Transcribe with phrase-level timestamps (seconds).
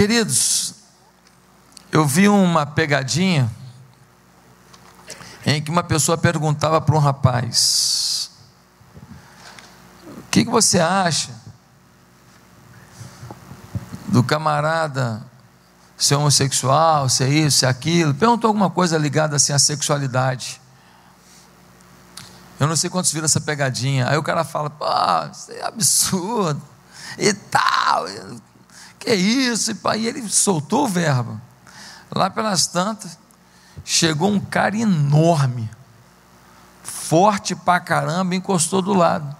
[0.00, 0.76] Queridos,
[1.92, 3.50] eu vi uma pegadinha
[5.44, 8.30] em que uma pessoa perguntava para um rapaz:
[10.06, 11.28] O que, que você acha
[14.08, 15.22] do camarada
[15.98, 18.14] ser homossexual, ser isso, ser aquilo?
[18.14, 20.62] Perguntou alguma coisa ligada assim à sexualidade.
[22.58, 24.08] Eu não sei quantos viram essa pegadinha.
[24.08, 24.86] Aí o cara fala: Pô,
[25.30, 26.62] isso é absurdo
[27.18, 28.06] e tal.
[29.00, 29.72] Que isso?
[29.96, 31.40] E ele soltou o verbo.
[32.14, 33.18] Lá pelas tantas,
[33.84, 35.70] chegou um cara enorme,
[36.82, 39.36] forte pra caramba, encostou do lado.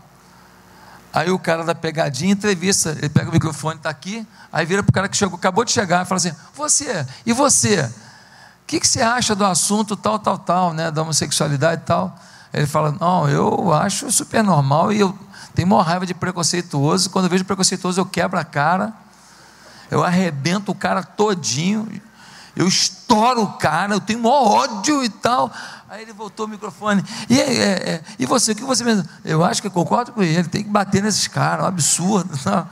[1.12, 4.90] Aí o cara da pegadinha entrevista, ele pega o microfone, está aqui, aí vira para
[4.90, 7.82] o cara que chegou, acabou de chegar, e fala assim: Você, e você?
[7.82, 12.16] O que, que você acha do assunto tal, tal, tal, né, da homossexualidade e tal?
[12.54, 15.16] Ele fala: Não, eu acho super normal e eu
[15.52, 17.10] tenho maior raiva de preconceituoso.
[17.10, 18.92] Quando eu vejo preconceituoso, eu quebro a cara,
[19.90, 21.88] eu arrebento o cara todinho
[22.56, 25.50] eu estouro o cara, eu tenho maior ódio e tal.
[25.88, 27.04] Aí ele voltou o microfone.
[27.28, 29.08] E, é, é, e você, o que você pensa?
[29.24, 32.38] Eu acho que eu concordo com ele, tem que bater nesses caras, é um absurdo.
[32.44, 32.68] Não.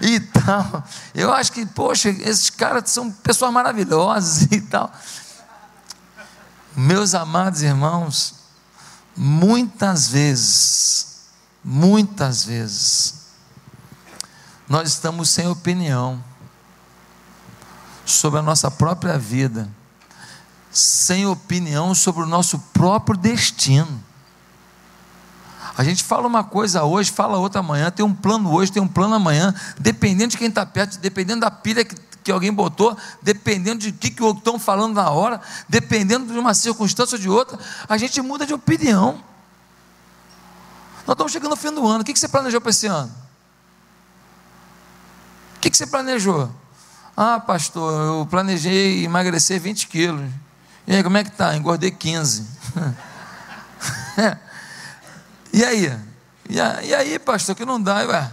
[0.00, 0.84] E tal.
[1.14, 4.92] Eu acho que, poxa, esses caras são pessoas maravilhosas e tal.
[6.76, 8.34] Meus amados irmãos,
[9.16, 11.20] muitas vezes,
[11.64, 13.14] muitas vezes,
[14.68, 16.22] nós estamos sem opinião
[18.04, 19.68] sobre a nossa própria vida,
[20.70, 24.02] sem opinião sobre o nosso próprio destino.
[25.76, 28.88] A gente fala uma coisa hoje, fala outra amanhã, tem um plano hoje, tem um
[28.88, 33.80] plano amanhã, dependendo de quem está perto, dependendo da pilha que, que alguém botou, dependendo
[33.80, 37.96] de que, que estão falando na hora, dependendo de uma circunstância ou de outra, a
[37.98, 39.22] gente muda de opinião.
[41.06, 43.12] Nós estamos chegando no fim do ano, o que, que você planejou para esse ano?
[45.56, 46.50] O que, que você planejou?
[47.16, 50.28] Ah, pastor, eu planejei emagrecer 20 quilos.
[50.86, 51.56] E aí, como é que tá?
[51.56, 52.46] Engordei 15.
[55.52, 55.98] e aí?
[56.50, 58.30] E aí, pastor, que não dá, ué?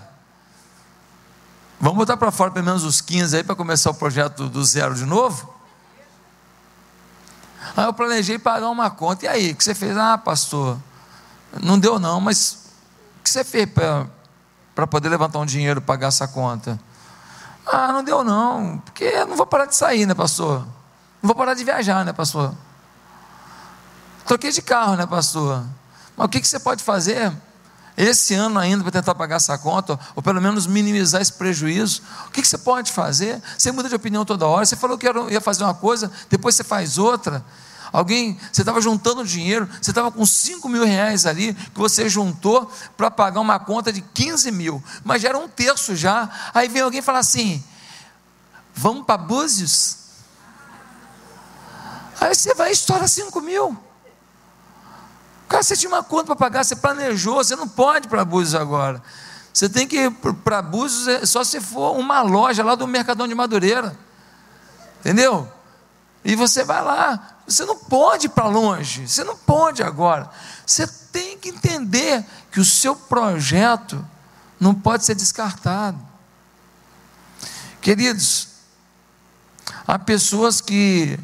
[1.80, 4.96] Vamos botar para fora pelo menos os 15 aí para começar o projeto do zero
[4.96, 5.54] de novo?
[7.76, 9.26] Aí eu planejei pagar uma conta.
[9.26, 9.96] E aí, o que você fez?
[9.96, 10.78] Ah, pastor,
[11.62, 12.66] não deu não, mas
[13.20, 13.70] o que você fez
[14.76, 16.80] para poder levantar um dinheiro e pagar essa conta?
[17.66, 20.60] Ah, não deu não, porque eu não vou parar de sair, né, pastor?
[21.22, 22.54] Não vou parar de viajar, né, pastor?
[24.26, 25.64] Troquei de carro, né, pastor?
[26.16, 27.32] Mas o que, que você pode fazer
[27.96, 32.02] esse ano ainda para tentar pagar essa conta, ou pelo menos minimizar esse prejuízo?
[32.28, 33.42] O que, que você pode fazer?
[33.58, 34.66] Você muda de opinião toda hora.
[34.66, 37.44] Você falou que ia fazer uma coisa, depois você faz outra.
[37.92, 42.72] Alguém, você estava juntando dinheiro, você estava com 5 mil reais ali, que você juntou
[42.96, 46.30] para pagar uma conta de 15 mil, mas já era um terço já.
[46.54, 47.62] Aí vem alguém falar assim:
[48.74, 49.98] vamos para Búzios?
[52.20, 53.78] Aí você vai e estoura 5 mil.
[55.50, 59.04] Cara, você tinha uma conta para pagar, você planejou, você não pode para Búzios agora.
[59.54, 63.28] Você tem que ir para Búzios é, só se for uma loja lá do Mercadão
[63.28, 63.98] de Madureira.
[65.02, 65.52] Entendeu?
[66.24, 70.30] E você vai lá, você não pode ir para longe, você não pode agora.
[70.66, 74.06] Você tem que entender que o seu projeto
[74.60, 76.00] não pode ser descartado.
[77.82, 78.48] Queridos,
[79.88, 81.20] há pessoas que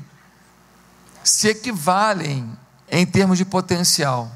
[1.23, 2.57] se equivalem
[2.89, 4.31] em termos de potencial.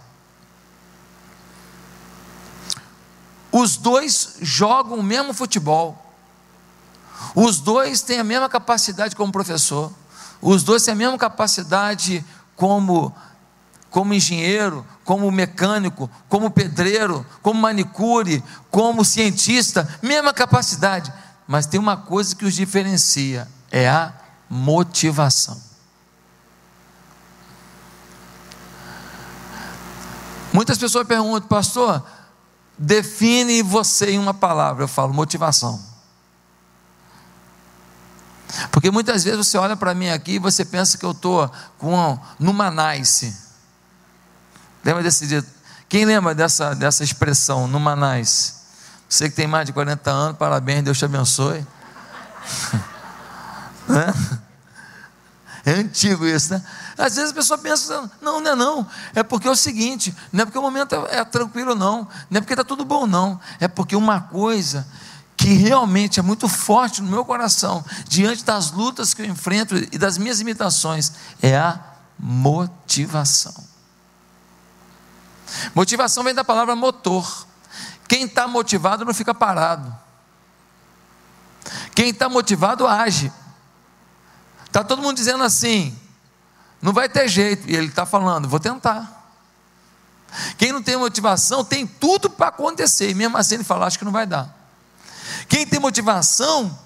[3.52, 6.14] Os dois jogam o mesmo futebol.
[7.36, 9.92] Os dois têm a mesma capacidade como professor.
[10.42, 12.26] Os dois têm a mesma capacidade
[12.56, 13.16] como,
[13.90, 21.14] como engenheiro, como mecânico, como pedreiro, como manicure, como cientista, mesma capacidade.
[21.48, 24.14] Mas tem uma coisa que os diferencia: é a
[24.50, 25.62] motivação.
[30.54, 32.04] Muitas pessoas perguntam, pastor,
[32.78, 34.84] define você em uma palavra.
[34.84, 35.91] Eu falo, motivação.
[38.72, 42.20] Porque muitas vezes você olha para mim aqui e você pensa que eu estou com
[42.40, 43.36] numa nice.
[44.84, 45.46] Lembra desse dia?
[45.88, 48.54] Quem lembra dessa, dessa expressão, numa nice?
[49.08, 51.66] Você que tem mais de 40 anos, parabéns, Deus te abençoe.
[55.66, 56.64] é antigo isso, né?
[56.98, 60.44] Às vezes a pessoa pensa, não, não é não, é porque é o seguinte, não
[60.44, 63.40] é porque o momento é, é tranquilo, não, não é porque está tudo bom, não,
[63.60, 64.88] é porque uma coisa
[65.42, 69.98] que realmente é muito forte no meu coração, diante das lutas que eu enfrento e
[69.98, 71.80] das minhas imitações, é a
[72.20, 73.52] motivação.
[75.74, 77.48] Motivação vem da palavra motor.
[78.08, 79.92] Quem está motivado não fica parado.
[81.96, 83.34] Quem está motivado age.
[84.68, 85.98] Está todo mundo dizendo assim:
[86.80, 87.68] não vai ter jeito.
[87.68, 89.34] E ele está falando: vou tentar.
[90.60, 94.06] Quem não tem motivação tem tudo para acontecer, e mesmo assim ele fala: acho que
[94.06, 94.61] não vai dar.
[95.52, 96.80] Quem tem motivação,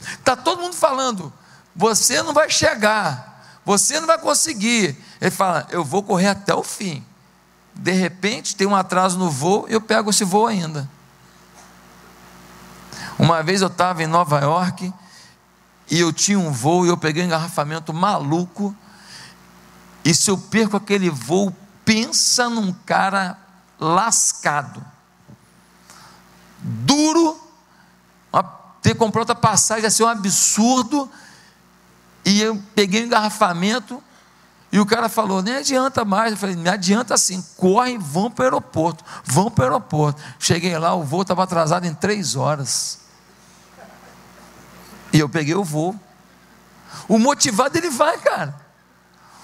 [0.00, 1.30] está todo mundo falando:
[1.76, 4.96] você não vai chegar, você não vai conseguir.
[5.20, 7.04] Ele fala: eu vou correr até o fim.
[7.74, 10.88] De repente tem um atraso no voo, eu pego esse voo ainda.
[13.18, 14.90] Uma vez eu estava em Nova York
[15.90, 18.74] e eu tinha um voo e eu peguei um engarrafamento maluco.
[20.02, 21.54] E se eu perco aquele voo,
[21.84, 23.38] pensa num cara
[23.78, 24.82] lascado,
[26.58, 27.49] duro,
[28.82, 31.10] ter comprado outra passagem ia ser um absurdo.
[32.24, 34.02] E eu peguei um engarrafamento
[34.72, 36.32] e o cara falou: nem adianta mais.
[36.32, 40.22] Eu falei: me adianta sim, corre, vão para o aeroporto, vão para o aeroporto.
[40.38, 43.00] Cheguei lá, o voo estava atrasado em três horas.
[45.12, 45.98] E eu peguei o voo.
[47.08, 48.54] O motivado ele vai, cara.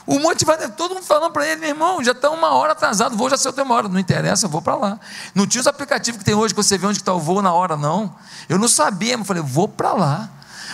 [0.06, 3.16] O motivado é todo mundo falando para ele, meu irmão, já está uma hora atrasado,
[3.16, 3.88] vou já ser uma hora.
[3.88, 5.00] Não interessa, eu vou para lá.
[5.34, 7.52] Não tinha os aplicativos que tem hoje que você vê onde está o voo na
[7.52, 8.14] hora, não.
[8.48, 10.30] Eu não sabia, eu falei, vou para lá.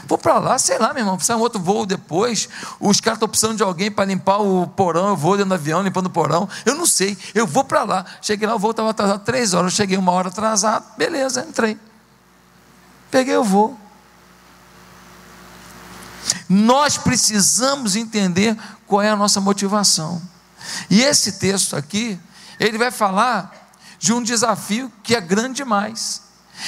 [0.07, 2.49] Vou para lá, sei lá, meu irmão, precisa um outro voo depois.
[2.79, 5.09] Os caras estão precisando de alguém para limpar o porão.
[5.09, 6.49] Eu vou dentro do avião, limpando o porão.
[6.67, 8.05] Eu não sei, eu vou para lá.
[8.21, 9.73] Cheguei lá, o voo estava atrasado três horas.
[9.73, 11.79] Eu cheguei uma hora atrasado, beleza, entrei.
[13.11, 13.79] Peguei o voo.
[16.49, 18.57] Nós precisamos entender
[18.93, 20.21] qual é a nossa motivação.
[20.91, 22.21] E esse texto aqui,
[22.61, 26.21] ele vai falar de um desafio que é grande demais.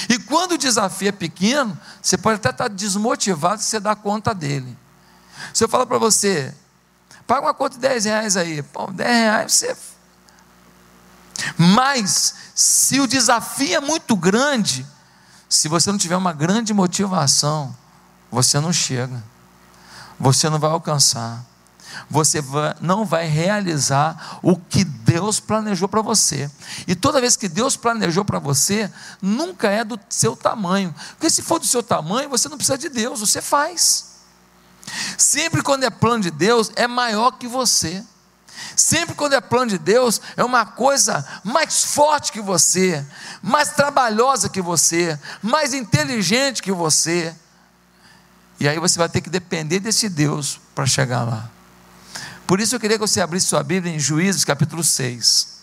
[0.09, 4.35] E quando o desafio é pequeno, você pode até estar desmotivado se você dá conta
[4.35, 4.75] dele.
[5.53, 6.55] Se eu falar para você,
[7.27, 9.77] paga uma conta de 10 reais aí, pô, 10 reais você.
[11.59, 14.87] Mas, se o desafio é muito grande,
[15.47, 17.77] se você não tiver uma grande motivação,
[18.31, 19.23] você não chega
[20.19, 21.45] você não vai alcançar.
[22.09, 22.43] Você
[22.81, 26.51] não vai realizar o que Deus planejou para você.
[26.87, 30.95] E toda vez que Deus planejou para você, nunca é do seu tamanho.
[31.11, 34.15] Porque se for do seu tamanho, você não precisa de Deus, você faz.
[35.17, 38.05] Sempre quando é plano de Deus, é maior que você.
[38.77, 43.05] Sempre quando é plano de Deus, é uma coisa mais forte que você,
[43.43, 47.35] mais trabalhosa que você, mais inteligente que você.
[48.59, 51.51] E aí você vai ter que depender desse Deus para chegar lá.
[52.47, 55.55] Por isso eu queria que você abrisse sua Bíblia em Juízes capítulo 6.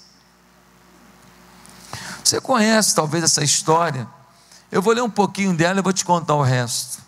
[2.23, 4.07] Você conhece talvez essa história.
[4.71, 6.99] Eu vou ler um pouquinho dela e vou te contar o resto.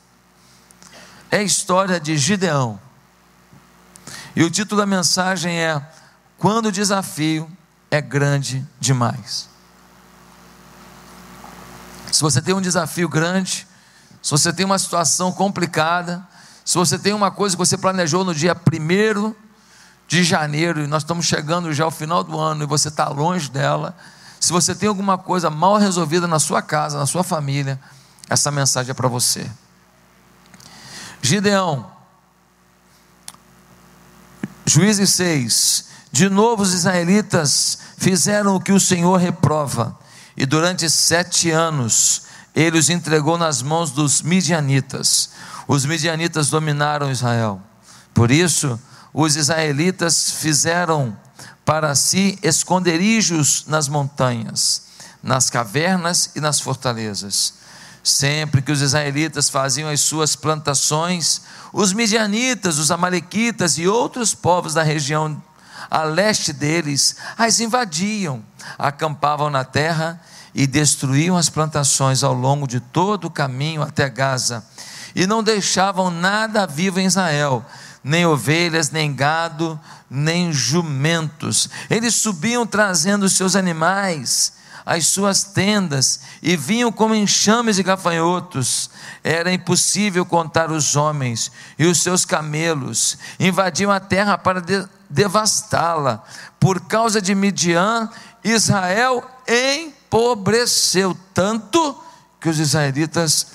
[1.31, 2.79] É a história de Gideão.
[4.35, 5.81] E o título da mensagem é
[6.37, 7.49] Quando o desafio
[7.89, 9.49] é grande demais.
[12.11, 13.67] Se você tem um desafio grande,
[14.21, 16.27] se você tem uma situação complicada,
[16.63, 19.33] se você tem uma coisa que você planejou no dia 1
[20.13, 23.49] de janeiro e nós estamos chegando já ao final do ano e você está longe
[23.49, 23.97] dela,
[24.39, 27.79] se você tem alguma coisa mal resolvida na sua casa, na sua família,
[28.29, 29.49] essa mensagem é para você.
[31.19, 31.89] Gideão,
[34.65, 35.85] Juízes 6.
[36.11, 39.97] De novo os israelitas fizeram o que o Senhor reprova,
[40.37, 42.23] e durante sete anos
[42.55, 45.31] ele os entregou nas mãos dos midianitas.
[45.67, 47.59] Os midianitas dominaram Israel.
[48.13, 48.79] Por isso,
[49.13, 51.15] os israelitas fizeram
[51.63, 54.83] para si esconderijos nas montanhas,
[55.21, 57.53] nas cavernas e nas fortalezas.
[58.03, 61.41] Sempre que os israelitas faziam as suas plantações,
[61.71, 65.41] os midianitas, os amalequitas e outros povos da região
[65.89, 68.43] a leste deles as invadiam,
[68.77, 70.19] acampavam na terra
[70.53, 74.65] e destruíam as plantações ao longo de todo o caminho até Gaza,
[75.15, 77.63] e não deixavam nada vivo em Israel,
[78.03, 79.79] nem ovelhas, nem gado,
[80.09, 81.69] nem jumentos.
[81.89, 84.53] Eles subiam trazendo os seus animais,
[84.85, 88.89] as suas tendas, e vinham como enxames de gafanhotos.
[89.23, 93.17] Era impossível contar os homens e os seus camelos.
[93.39, 96.23] Invadiam a terra para de devastá-la.
[96.59, 98.09] Por causa de Midian,
[98.43, 101.97] Israel em empobreceu tanto
[102.39, 103.47] que os israelitas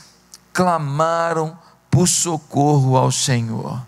[0.53, 1.57] clamaram
[1.91, 3.81] por socorro ao Senhor.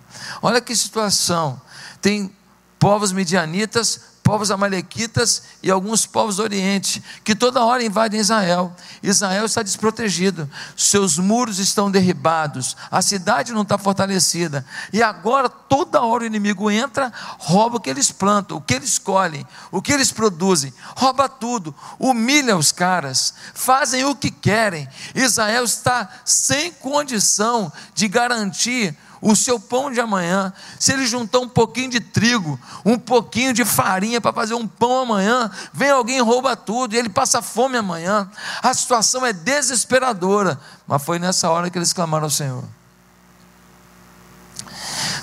[0.42, 1.60] Olha que situação.
[2.00, 2.34] Tem
[2.78, 8.74] povos midianitas povos amalequitas e alguns povos do Oriente, que toda hora invadem Israel.
[9.02, 16.02] Israel está desprotegido, seus muros estão derribados, a cidade não está fortalecida, e agora toda
[16.02, 19.92] hora o inimigo entra, rouba o que eles plantam, o que eles colhem, o que
[19.92, 24.88] eles produzem, rouba tudo, humilha os caras, fazem o que querem.
[25.14, 31.48] Israel está sem condição de garantir o seu pão de amanhã, se ele juntar um
[31.48, 36.22] pouquinho de trigo, um pouquinho de farinha para fazer um pão amanhã, vem alguém e
[36.22, 38.30] rouba tudo, e ele passa fome amanhã.
[38.62, 42.64] A situação é desesperadora, mas foi nessa hora que eles clamaram ao Senhor.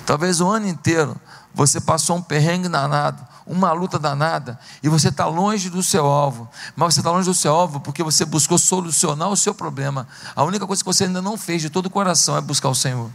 [0.06, 1.16] Talvez o ano inteiro
[1.52, 6.48] você passou um perrengue danado, uma luta danada, e você está longe do seu alvo,
[6.76, 10.06] mas você está longe do seu alvo porque você buscou solucionar o seu problema.
[10.36, 12.74] A única coisa que você ainda não fez de todo o coração é buscar o
[12.74, 13.10] Senhor.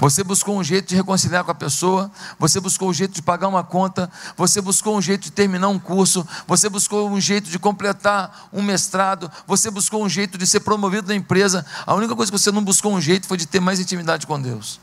[0.00, 3.48] Você buscou um jeito de reconciliar com a pessoa, você buscou um jeito de pagar
[3.48, 7.58] uma conta, você buscou um jeito de terminar um curso, você buscou um jeito de
[7.58, 11.64] completar um mestrado, você buscou um jeito de ser promovido na empresa.
[11.86, 14.40] A única coisa que você não buscou um jeito foi de ter mais intimidade com
[14.40, 14.80] Deus.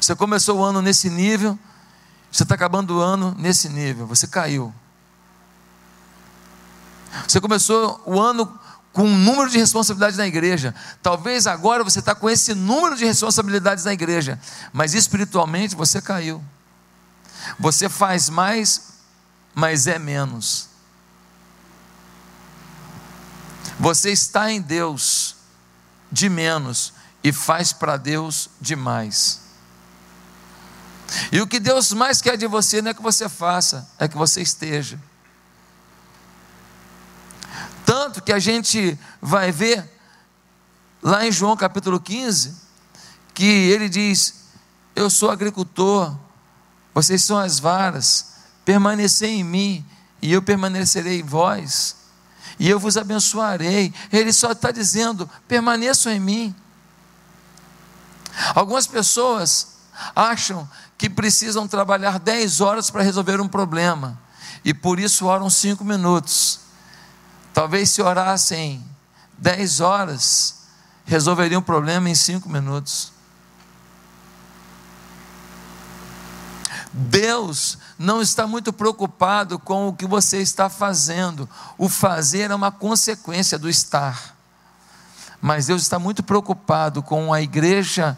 [0.00, 1.58] Você começou o ano nesse nível,
[2.30, 4.72] você está acabando o ano nesse nível, você caiu.
[7.26, 8.58] Você começou o ano
[8.98, 10.74] com um número de responsabilidades na igreja.
[11.00, 14.40] Talvez agora você está com esse número de responsabilidades na igreja,
[14.72, 16.42] mas espiritualmente você caiu.
[17.60, 18.94] Você faz mais,
[19.54, 20.70] mas é menos.
[23.78, 25.36] Você está em Deus
[26.10, 29.42] de menos e faz para Deus demais.
[31.30, 34.16] E o que Deus mais quer de você não é que você faça, é que
[34.16, 34.98] você esteja.
[37.88, 39.82] Tanto que a gente vai ver
[41.02, 42.54] lá em João capítulo 15,
[43.32, 44.50] que ele diz:
[44.94, 46.14] Eu sou agricultor,
[46.92, 49.86] vocês são as varas, permanecei em mim,
[50.20, 51.96] e eu permanecerei em vós,
[52.58, 53.94] e eu vos abençoarei.
[54.12, 56.54] Ele só está dizendo: permaneçam em mim.
[58.54, 59.78] Algumas pessoas
[60.14, 60.68] acham
[60.98, 64.20] que precisam trabalhar 10 horas para resolver um problema,
[64.62, 66.67] e por isso oram 5 minutos.
[67.58, 68.80] Talvez se orassem
[69.36, 70.58] dez horas,
[71.04, 73.10] resolveriam o problema em cinco minutos.
[76.92, 81.50] Deus não está muito preocupado com o que você está fazendo.
[81.76, 84.36] O fazer é uma consequência do estar.
[85.42, 88.16] Mas Deus está muito preocupado com a igreja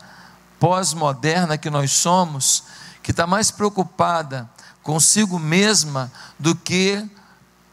[0.58, 2.64] pós-moderna que nós somos,
[3.02, 4.46] que está mais preocupada
[4.82, 7.02] consigo mesma do que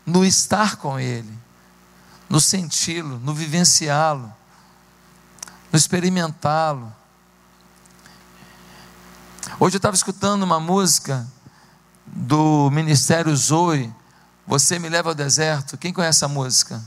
[0.05, 1.36] no estar com Ele
[2.29, 4.33] no senti-lo, no vivenciá-lo,
[5.71, 6.93] no experimentá-lo.
[9.59, 11.25] Hoje eu estava escutando uma música
[12.05, 13.93] do Ministério Zoe,
[14.45, 15.77] Você Me Leva ao Deserto.
[15.77, 16.83] Quem conhece a música?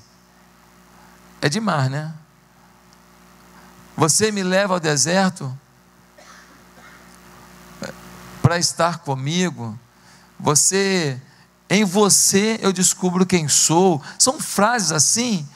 [1.41, 2.15] É demais, né?
[3.97, 5.59] Você me leva ao deserto
[8.41, 9.79] para estar comigo.
[10.39, 11.21] Você
[11.71, 14.03] em você eu descubro quem sou.
[14.19, 15.49] São frases assim,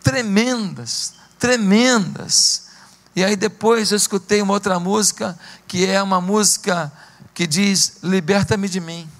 [0.00, 2.68] tremendas, tremendas.
[3.16, 6.92] E aí depois eu escutei uma outra música, que é uma música
[7.34, 9.10] que diz: Liberta-me de mim.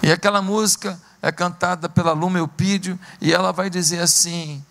[0.00, 4.64] E aquela música é cantada pela Luma Eupídio, e ela vai dizer assim: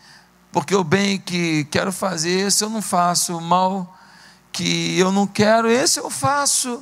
[0.54, 3.94] Porque o bem que quero fazer, esse eu não faço, o mal
[4.54, 6.82] que eu não quero, esse eu faço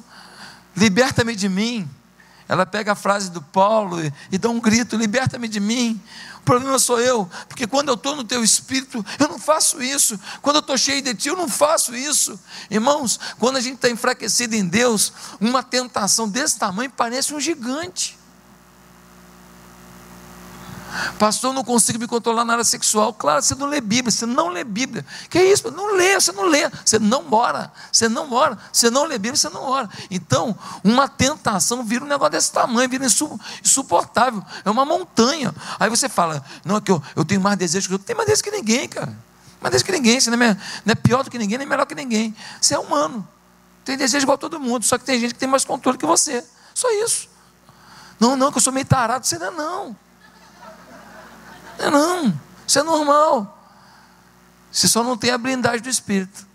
[0.76, 1.90] liberta-me de mim.
[2.48, 6.02] Ela pega a frase do Paulo e, e dá um grito: liberta-me de mim.
[6.40, 10.20] O problema sou eu, porque quando eu estou no teu espírito, eu não faço isso.
[10.42, 12.38] Quando eu estou cheio de ti, eu não faço isso.
[12.70, 18.20] Irmãos, quando a gente está enfraquecido em Deus, uma tentação desse tamanho parece um gigante.
[21.18, 23.14] Pastor, não consigo me controlar na área sexual.
[23.14, 25.06] Claro, você não lê Bíblia, você não lê Bíblia.
[25.30, 25.70] Que é isso?
[25.72, 29.36] Não lê, você não lê, você não ora, você não ora, você não lê Bíblia,
[29.36, 29.90] você não ora.
[30.12, 33.06] Então, uma tentação vira um negócio desse tamanho, vira
[33.64, 35.54] insuportável, é uma montanha.
[35.80, 38.28] Aí você fala, não, é que eu, eu tenho mais desejo que eu, tem mais
[38.28, 39.18] desejo que ninguém, cara.
[39.62, 41.86] Mais desejo que ninguém, você não é, não é pior do que ninguém, nem melhor
[41.86, 42.36] que ninguém.
[42.62, 43.28] Você é humano.
[43.84, 46.44] Tem desejo igual todo mundo, só que tem gente que tem mais controle que você.
[46.74, 47.30] Só isso.
[48.20, 49.96] Não, não, que eu sou meio tarado, você não é não.
[51.90, 53.60] Não, não, isso é normal.
[54.72, 56.48] Você só não tem a blindagem do Espírito.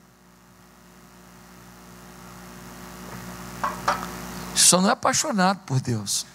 [4.54, 6.26] Você só não é apaixonado por Deus.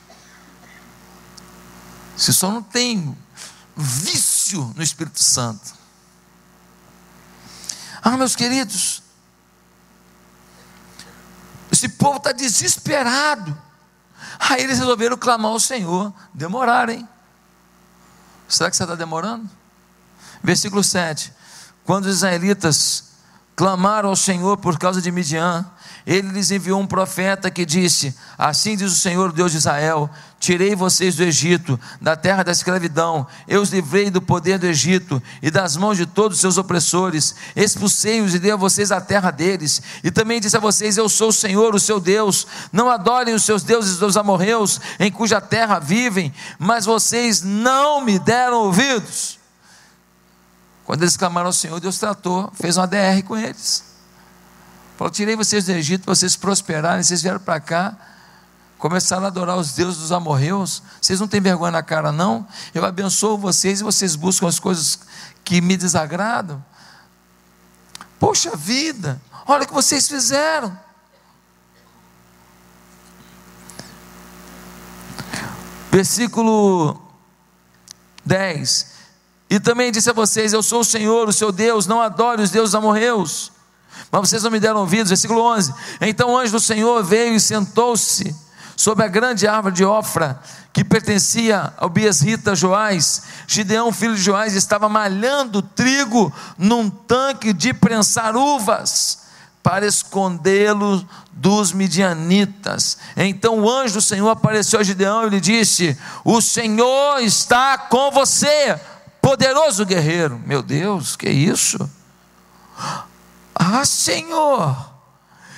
[2.15, 3.17] Você só não tem
[3.75, 5.73] vício no Espírito Santo.
[8.01, 9.01] Ah, meus queridos,
[11.71, 13.57] esse povo está desesperado.
[14.39, 16.13] Aí eles resolveram clamar ao Senhor.
[16.33, 17.09] Demoraram, hein?
[18.53, 19.49] Será que você está demorando?
[20.43, 21.33] Versículo 7.
[21.83, 23.12] Quando os israelitas
[23.55, 25.65] clamaram ao Senhor por causa de Midian,
[26.05, 30.75] ele lhes enviou um profeta que disse: Assim diz o Senhor, Deus de Israel: Tirei
[30.75, 35.49] vocês do Egito, da terra da escravidão, eu os livrei do poder do Egito e
[35.49, 39.81] das mãos de todos os seus opressores, expulsei-os e dei a vocês a terra deles.
[40.03, 42.45] E também disse a vocês: Eu sou o Senhor, o seu Deus.
[42.71, 48.19] Não adorem os seus deuses dos amorreus, em cuja terra vivem, mas vocês não me
[48.19, 49.42] deram ouvidos.
[50.85, 53.83] Quando eles clamaram ao Senhor, Deus tratou, fez uma DR com eles.
[54.97, 57.95] Falou: Tirei vocês do Egito vocês prosperarem, vocês vieram para cá,
[58.77, 60.83] começaram a adorar os deuses dos amorreus.
[61.01, 62.45] Vocês não têm vergonha na cara, não?
[62.73, 64.99] Eu abençoo vocês e vocês buscam as coisas
[65.43, 66.63] que me desagradam.
[68.19, 70.77] Poxa vida, olha o que vocês fizeram.
[75.91, 76.99] Versículo
[78.25, 78.92] 10.
[79.53, 82.49] E também disse a vocês: Eu sou o Senhor, o seu Deus, não adore os
[82.49, 83.51] deuses amorreus.
[84.11, 85.09] Mas vocês não me deram ouvidos.
[85.09, 88.35] Versículo 11: Então o anjo do Senhor veio e sentou-se
[88.75, 90.41] sobre a grande árvore de Ofra,
[90.73, 93.21] que pertencia ao Biesrita Joás.
[93.45, 99.19] Gideão, filho de Joás, estava malhando trigo num tanque de prensar uvas
[99.61, 102.97] para escondê-lo dos midianitas.
[103.15, 105.95] Então o anjo do Senhor apareceu a Gideão e lhe disse:
[106.25, 108.79] O Senhor está com você
[109.23, 110.37] poderoso guerreiro.
[110.45, 111.89] Meu Deus, que isso?
[113.55, 114.93] Ah, Senhor.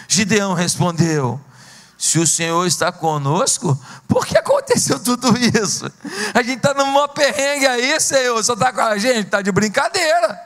[0.08, 1.42] Gideão respondeu:
[1.98, 5.92] Se o Senhor está conosco, por que aconteceu tudo isso?
[6.36, 10.40] A gente está numa perrengue aí, Senhor, só está com a gente, está de brincadeira.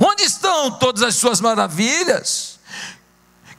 [0.00, 2.58] Onde estão todas as suas maravilhas?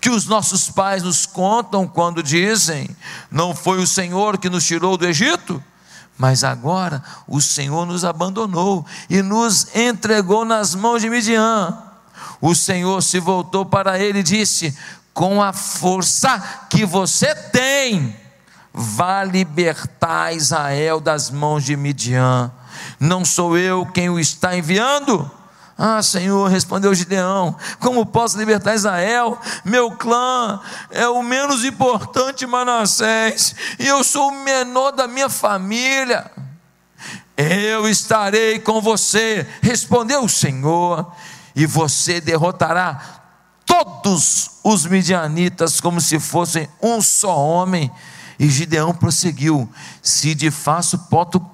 [0.01, 2.89] Que os nossos pais nos contam quando dizem:
[3.29, 5.63] Não foi o Senhor que nos tirou do Egito?
[6.17, 11.77] Mas agora o Senhor nos abandonou e nos entregou nas mãos de Midian.
[12.39, 14.77] O Senhor se voltou para ele e disse:
[15.13, 18.15] Com a força que você tem,
[18.73, 22.51] vá libertar Israel das mãos de Midian.
[22.99, 25.29] Não sou eu quem o está enviando?
[25.77, 29.37] Ah, Senhor, respondeu Gideão: Como posso libertar Israel?
[29.63, 36.31] Meu clã é o menos importante Manassés, e eu sou o menor da minha família.
[37.35, 41.11] Eu estarei com você, respondeu o Senhor,
[41.53, 43.01] e você derrotará
[43.65, 47.91] todos os midianitas como se fossem um só homem
[48.37, 49.69] e Gideão prosseguiu:
[50.01, 50.97] Se de fato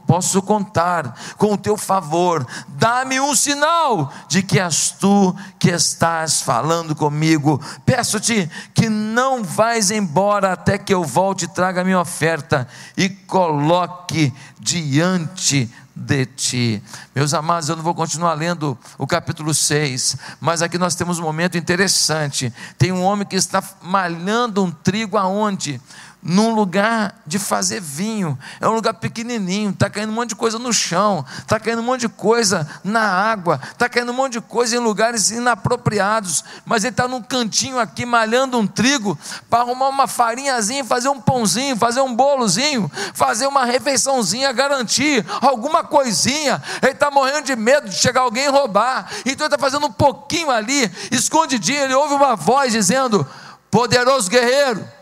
[0.07, 6.41] posso contar com o teu favor, dá-me um sinal de que és tu que estás
[6.41, 7.61] falando comigo.
[7.85, 12.67] Peço-te que não vais embora até que eu volte e traga a minha oferta
[12.97, 16.83] e coloque diante de ti.
[17.13, 21.23] Meus amados, eu não vou continuar lendo o capítulo 6, mas aqui nós temos um
[21.23, 22.51] momento interessante.
[22.77, 25.79] Tem um homem que está malhando um trigo aonde?
[26.21, 28.37] Num lugar de fazer vinho.
[28.59, 31.85] É um lugar pequenininho, está caindo um monte de coisa no chão, está caindo um
[31.85, 36.43] monte de coisa na água, está caindo um monte de coisa em lugares inapropriados.
[36.63, 39.17] Mas ele está num cantinho aqui malhando um trigo
[39.49, 45.83] para arrumar uma farinhazinha, fazer um pãozinho, fazer um bolozinho, fazer uma refeiçãozinha, garantir alguma
[45.83, 46.61] coisinha.
[46.83, 49.09] Ele está morrendo de medo de chegar alguém e roubar.
[49.25, 51.81] Então ele está fazendo um pouquinho ali, escondidinho.
[51.81, 53.27] Ele ouve uma voz dizendo:
[53.71, 55.00] Poderoso guerreiro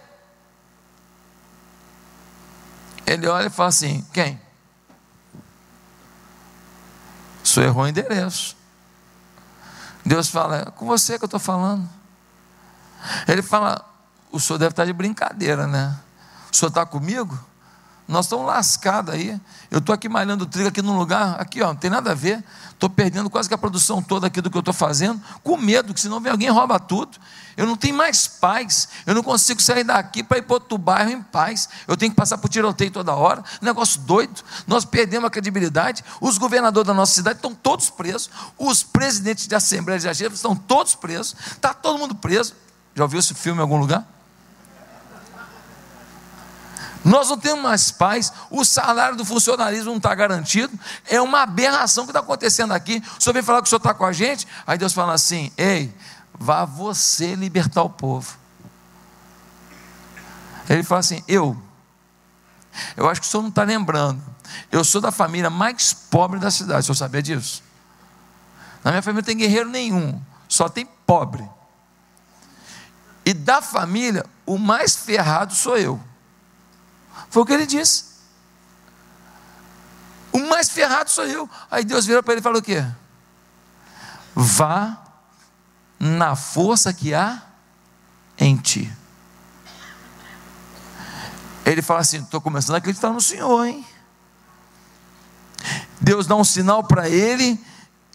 [3.12, 4.39] Ele olha e fala assim: quem?
[7.43, 8.56] Senhor errou o endereço.
[10.06, 11.89] Deus fala: é com você que eu estou falando.
[13.28, 13.84] Ele fala:
[14.32, 15.98] o senhor deve estar de brincadeira, né?
[16.52, 17.38] O senhor está comigo?
[18.10, 19.39] Nós estamos lascados aí.
[19.69, 22.43] Eu estou aqui malhando trigo aqui num lugar, aqui ó, não tem nada a ver.
[22.72, 25.93] Estou perdendo quase que a produção toda aqui do que eu estou fazendo, com medo
[25.93, 27.19] que senão vem alguém rouba tudo.
[27.56, 28.89] Eu não tenho mais paz.
[29.06, 31.69] Eu não consigo sair daqui para ir para outro bairro em paz.
[31.88, 33.43] Eu tenho que passar por tiroteio toda hora.
[33.62, 34.41] Negócio doido.
[34.65, 36.04] Nós perdemos a credibilidade.
[36.19, 38.32] Os governadores da nossa cidade estão todos presos.
[38.58, 41.36] Os presidentes de assembleia de estão todos presos.
[41.52, 42.56] Está todo mundo preso.
[42.95, 44.18] Já ouviu esse filme em algum lugar?
[47.03, 52.03] Nós não temos mais paz, o salário do funcionalismo não está garantido, é uma aberração
[52.03, 53.01] que está acontecendo aqui.
[53.17, 55.51] O senhor vem falar que o senhor está com a gente, aí Deus fala assim:
[55.57, 55.93] ei,
[56.38, 58.38] vá você libertar o povo.
[60.67, 61.57] Ele fala assim: eu,
[62.97, 64.21] eu acho que o senhor não está lembrando,
[64.69, 67.63] eu sou da família mais pobre da cidade, o senhor sabia disso?
[68.83, 71.47] Na minha família não tem guerreiro nenhum, só tem pobre.
[73.25, 76.09] E da família, o mais ferrado sou eu.
[77.29, 78.05] Foi o que ele disse.
[80.31, 81.49] O mais ferrado sou eu.
[81.69, 82.83] Aí Deus virou para ele e falou o quê?
[84.35, 84.97] Vá
[85.99, 87.41] na força que há
[88.37, 88.91] em ti.
[91.65, 93.85] Ele fala assim: estou começando a acreditar no Senhor, hein?
[95.99, 97.59] Deus dá um sinal para ele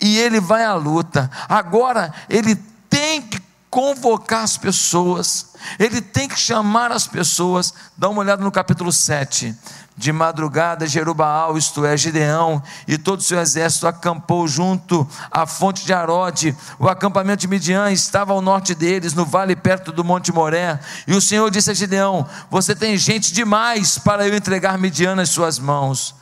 [0.00, 1.30] e ele vai à luta.
[1.48, 2.56] Agora, ele
[2.88, 3.38] tem que
[3.74, 5.48] convocar as pessoas,
[5.80, 7.74] ele tem que chamar as pessoas.
[7.98, 9.52] Dá uma olhada no capítulo 7.
[9.96, 15.84] De madrugada, Jerubaal, isto é, Gideão, e todo o seu exército acampou junto à fonte
[15.84, 16.56] de Arode.
[16.78, 20.78] O acampamento de Midian estava ao norte deles, no vale perto do Monte Moré.
[21.08, 25.30] E o Senhor disse a Gideão: Você tem gente demais para eu entregar Midian nas
[25.30, 26.14] suas mãos.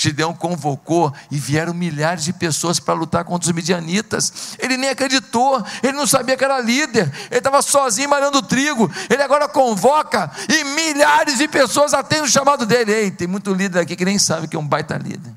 [0.00, 4.56] Gideão convocou e vieram milhares de pessoas para lutar contra os midianitas.
[4.56, 8.88] Ele nem acreditou, ele não sabia que era líder, ele estava sozinho malhando trigo.
[9.10, 12.92] Ele agora convoca e milhares de pessoas atendem o chamado dele.
[12.92, 15.32] Ei, tem muito líder aqui que nem sabe que é um baita líder.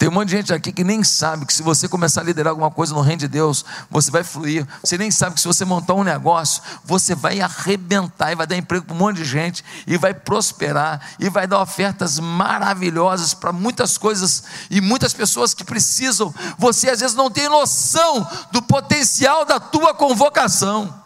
[0.00, 2.52] Tem um monte de gente aqui que nem sabe que se você começar a liderar
[2.52, 4.66] alguma coisa no reino de Deus, você vai fluir.
[4.82, 8.56] Você nem sabe que se você montar um negócio, você vai arrebentar e vai dar
[8.56, 13.52] emprego para um monte de gente e vai prosperar e vai dar ofertas maravilhosas para
[13.52, 16.34] muitas coisas e muitas pessoas que precisam.
[16.56, 20.98] Você às vezes não tem noção do potencial da tua convocação.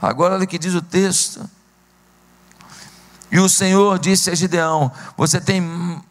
[0.00, 1.46] Agora olha o que diz o texto.
[3.30, 6.02] E o Senhor disse a Gideão: Você tem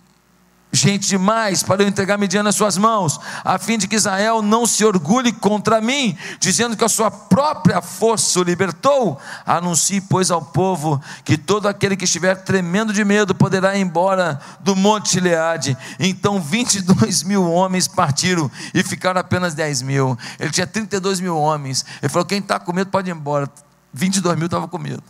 [0.71, 4.65] gente demais para eu entregar Midian nas suas mãos, a fim de que Israel não
[4.65, 9.19] se orgulhe contra mim, dizendo que a sua própria força o libertou.
[9.45, 14.39] Anuncie, pois, ao povo que todo aquele que estiver tremendo de medo poderá ir embora
[14.61, 15.77] do monte Gileade.
[15.99, 20.17] Então 22 mil homens partiram e ficaram apenas 10 mil.
[20.39, 21.85] Ele tinha 32 mil homens.
[22.01, 23.49] Ele falou: quem está com medo pode ir embora.
[23.93, 25.03] 22 mil estavam com medo.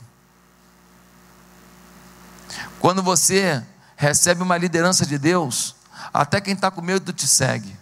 [2.79, 3.63] Quando você
[4.01, 5.75] recebe uma liderança de Deus,
[6.11, 7.77] até quem está com medo te segue.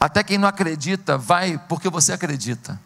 [0.00, 2.80] Até quem não acredita, vai porque você acredita.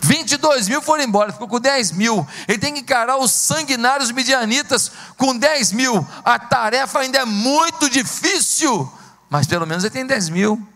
[0.00, 2.24] 22 mil foram embora, ficou com 10 mil.
[2.46, 6.06] Ele tem que encarar os sanguinários midianitas com 10 mil.
[6.24, 8.90] A tarefa ainda é muito difícil,
[9.28, 10.66] mas pelo menos ele tem 10 mil.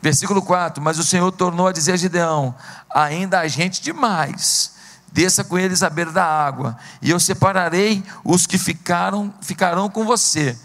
[0.00, 2.54] Versículo 4: Mas o Senhor tornou a dizer a Gideão:
[2.88, 4.77] Ainda há gente demais
[5.18, 10.04] desça com eles à beira da água, e eu separarei os que ficaram, ficarão com
[10.04, 10.56] você.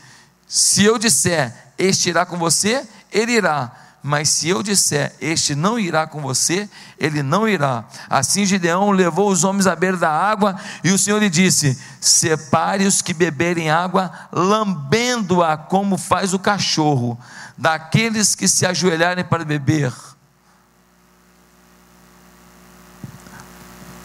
[0.47, 3.71] Se eu disser, este irá com você, ele irá.
[4.03, 7.83] Mas se eu disser, este não irá com você, ele não irá.
[8.07, 12.85] Assim Gideão levou os homens à beira da água, e o Senhor lhe disse: Separe
[12.85, 17.17] os que beberem água, lambendo-a como faz o cachorro,
[17.57, 19.91] daqueles que se ajoelharem para beber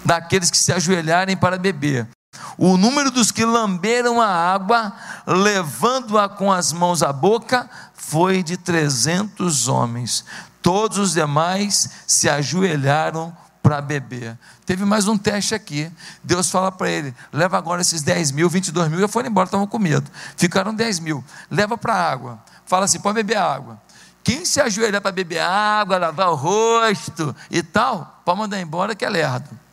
[0.09, 2.09] daqueles que se ajoelharem para beber.
[2.57, 4.90] O número dos que lamberam a água,
[5.27, 10.25] levando-a com as mãos à boca, foi de 300 homens.
[10.62, 14.38] Todos os demais se ajoelharam para beber.
[14.64, 15.92] Teve mais um teste aqui.
[16.25, 19.66] Deus fala para ele: leva agora esses 10 mil, 22 mil, já foram embora, estavam
[19.66, 20.11] com medo.
[20.38, 21.23] Ficaram 10 mil.
[21.51, 22.42] Leva para a água.
[22.64, 23.79] Fala assim: pode beber água.
[24.25, 29.05] Quem se ajoelhar para beber água, lavar o rosto e tal, pode mandar embora que
[29.05, 29.67] é lerdo.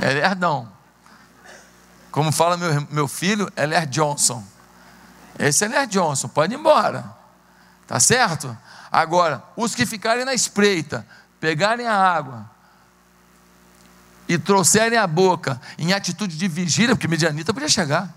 [0.00, 0.70] É Lerdão.
[2.10, 4.44] Como fala meu, meu filho, é Ler Johnson.
[5.38, 7.04] Esse é Ler Johnson, pode ir embora.
[7.86, 8.56] Tá certo?
[8.90, 11.06] Agora, os que ficarem na espreita,
[11.40, 12.50] pegarem a água
[14.28, 18.12] e trouxerem a boca em atitude de vigília, porque medianita podia chegar.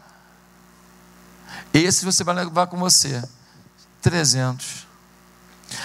[1.73, 3.23] Esse você vai levar com você.
[4.01, 4.84] 300.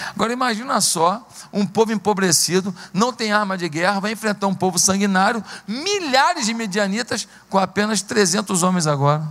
[0.09, 4.77] Agora imagina só, um povo empobrecido, não tem arma de guerra, vai enfrentar um povo
[4.77, 9.27] sanguinário, milhares de medianitas com apenas 300 homens agora.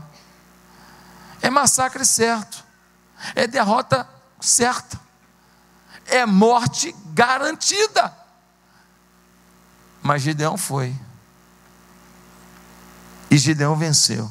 [1.40, 2.64] É massacre certo.
[3.34, 4.08] É derrota
[4.40, 4.98] certa.
[6.06, 8.14] É morte garantida.
[10.02, 10.94] Mas Gideão foi.
[13.30, 14.30] E Gideão venceu.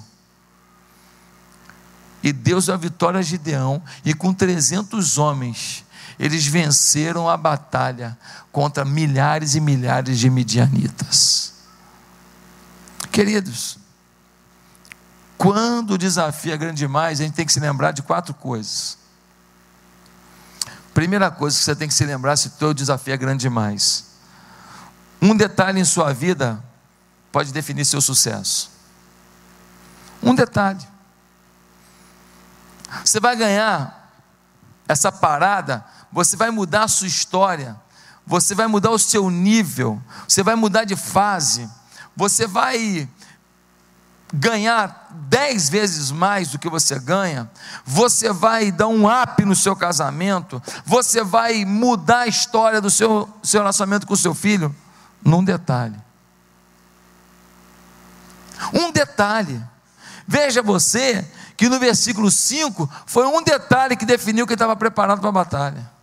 [2.21, 5.85] E Deus deu a vitória a Gideão, e com 300 homens,
[6.19, 8.17] eles venceram a batalha
[8.51, 11.53] contra milhares e milhares de midianitas.
[13.10, 13.79] Queridos,
[15.38, 18.97] quando o desafio é grande demais, a gente tem que se lembrar de quatro coisas.
[20.93, 24.10] Primeira coisa que você tem que se lembrar se o teu desafio é grande demais.
[25.21, 26.62] Um detalhe em sua vida
[27.32, 28.69] pode definir seu sucesso.
[30.21, 30.86] Um detalhe.
[33.05, 33.99] Você vai ganhar
[34.89, 37.76] essa parada, você vai mudar a sua história,
[38.26, 41.69] você vai mudar o seu nível, você vai mudar de fase,
[42.15, 43.08] você vai
[44.32, 47.50] ganhar dez vezes mais do que você ganha,
[47.84, 53.28] você vai dar um up no seu casamento, você vai mudar a história do seu,
[53.41, 54.76] seu relacionamento com o seu filho,
[55.24, 56.00] num detalhe.
[58.74, 59.62] Um detalhe.
[60.28, 65.30] Veja você que no versículo 5 foi um detalhe que definiu que estava preparado para
[65.30, 65.98] a batalha.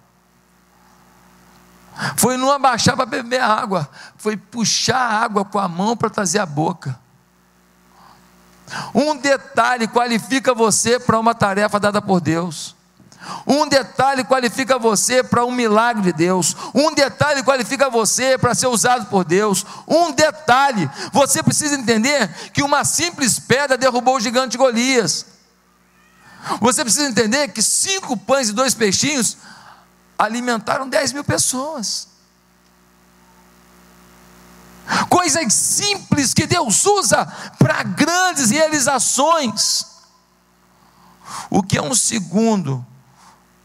[2.17, 6.39] Foi não abaixar para beber água, foi puxar a água com a mão para trazer
[6.39, 6.99] a boca.
[8.95, 12.75] Um detalhe qualifica você para uma tarefa dada por Deus.
[13.47, 16.57] Um detalhe qualifica você para um milagre de Deus.
[16.75, 19.65] Um detalhe qualifica você para ser usado por Deus.
[19.87, 25.27] Um detalhe, você precisa entender que uma simples pedra derrubou o gigante Golias.
[26.61, 29.37] Você precisa entender que cinco pães e dois peixinhos
[30.19, 32.09] alimentaram dez mil pessoas.
[35.09, 37.27] Coisas simples que Deus usa
[37.59, 39.87] para grandes realizações.
[41.51, 42.87] O que é um segundo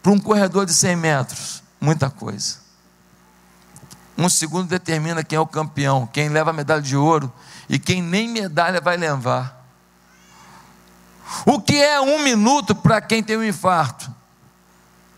[0.01, 1.63] para um corredor de 100 metros?
[1.79, 2.59] Muita coisa.
[4.17, 7.31] Um segundo determina quem é o campeão, quem leva a medalha de ouro
[7.69, 9.65] e quem nem medalha vai levar.
[11.45, 14.10] O que é um minuto para quem tem um infarto?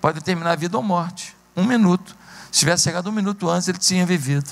[0.04, 1.34] Pode determinar a vida ou morte.
[1.56, 2.14] Um minuto.
[2.52, 4.52] Se tivesse chegado um minuto antes, ele tinha vivido.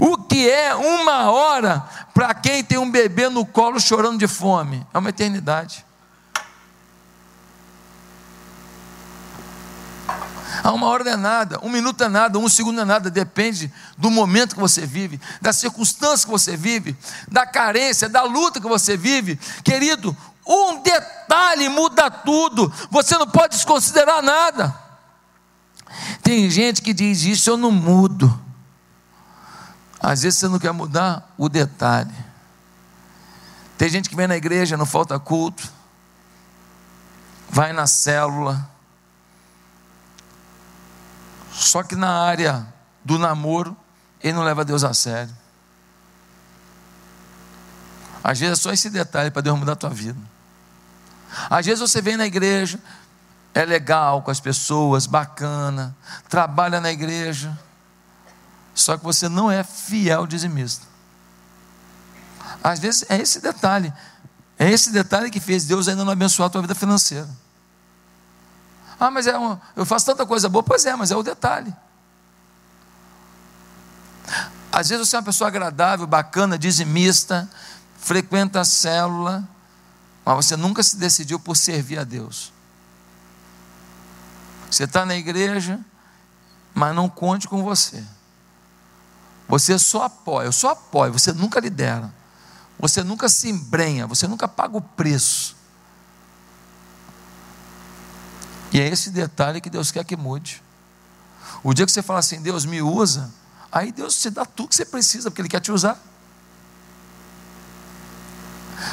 [0.00, 4.84] O que é uma hora para quem tem um bebê no colo chorando de fome?
[4.92, 5.86] É uma eternidade.
[10.64, 13.72] A uma hora não é nada, um minuto é nada, um segundo é nada, depende
[13.96, 16.96] do momento que você vive, da circunstância que você vive,
[17.28, 19.36] da carência, da luta que você vive.
[19.64, 24.74] Querido, um detalhe muda tudo, você não pode desconsiderar nada.
[26.22, 28.40] Tem gente que diz: Isso eu não mudo.
[30.00, 32.14] Às vezes você não quer mudar o detalhe.
[33.78, 35.68] Tem gente que vem na igreja, não falta culto,
[37.48, 38.68] vai na célula,
[41.52, 42.66] só que na área
[43.04, 43.76] do namoro,
[44.20, 45.41] ele não leva Deus a sério.
[48.22, 50.18] Às vezes é só esse detalhe para Deus mudar a tua vida.
[51.48, 52.78] Às vezes você vem na igreja,
[53.54, 55.96] é legal com as pessoas, bacana,
[56.28, 57.58] trabalha na igreja,
[58.74, 60.86] só que você não é fiel dizimista.
[62.62, 63.92] Às vezes é esse detalhe,
[64.58, 67.28] é esse detalhe que fez Deus ainda não abençoar a tua vida financeira.
[69.02, 70.62] Ah, mas é um, eu faço tanta coisa boa.
[70.62, 71.74] Pois é, mas é o detalhe.
[74.70, 77.50] Às vezes você é uma pessoa agradável, bacana, dizimista,
[78.02, 79.48] frequenta a célula,
[80.24, 82.52] mas você nunca se decidiu por servir a Deus.
[84.68, 85.78] Você está na igreja,
[86.74, 88.04] mas não conte com você.
[89.48, 92.12] Você só apoia, eu só apoio, você nunca lidera.
[92.78, 95.54] Você nunca se embrenha, você nunca paga o preço.
[98.72, 100.60] E é esse detalhe que Deus quer que mude.
[101.62, 103.30] O dia que você fala assim, Deus me usa,
[103.70, 106.02] aí Deus te dá tudo que você precisa, porque Ele quer te usar.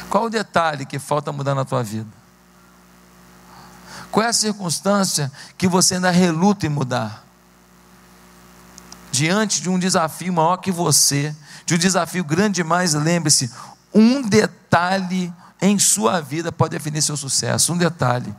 [0.10, 2.10] Qual o detalhe que falta mudar na tua vida?
[4.12, 7.24] Qual é a circunstância que você ainda reluta em mudar?
[9.12, 13.52] Diante de um desafio maior que você, de um desafio grande demais, lembre-se:
[13.94, 17.74] um detalhe em sua vida pode definir seu sucesso.
[17.74, 18.34] Um detalhe.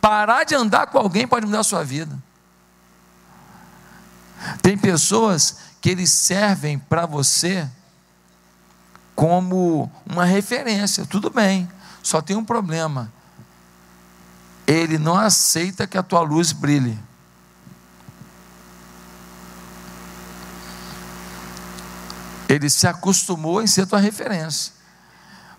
[0.00, 2.18] Parar de andar com alguém pode mudar a sua vida.
[4.62, 7.68] Tem pessoas que eles servem para você
[9.18, 11.04] como uma referência.
[11.04, 11.68] Tudo bem,
[12.04, 13.12] só tem um problema.
[14.64, 16.96] Ele não aceita que a tua luz brilhe.
[22.48, 24.72] Ele se acostumou em ser tua referência.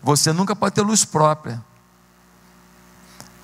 [0.01, 1.61] Você nunca pode ter luz própria.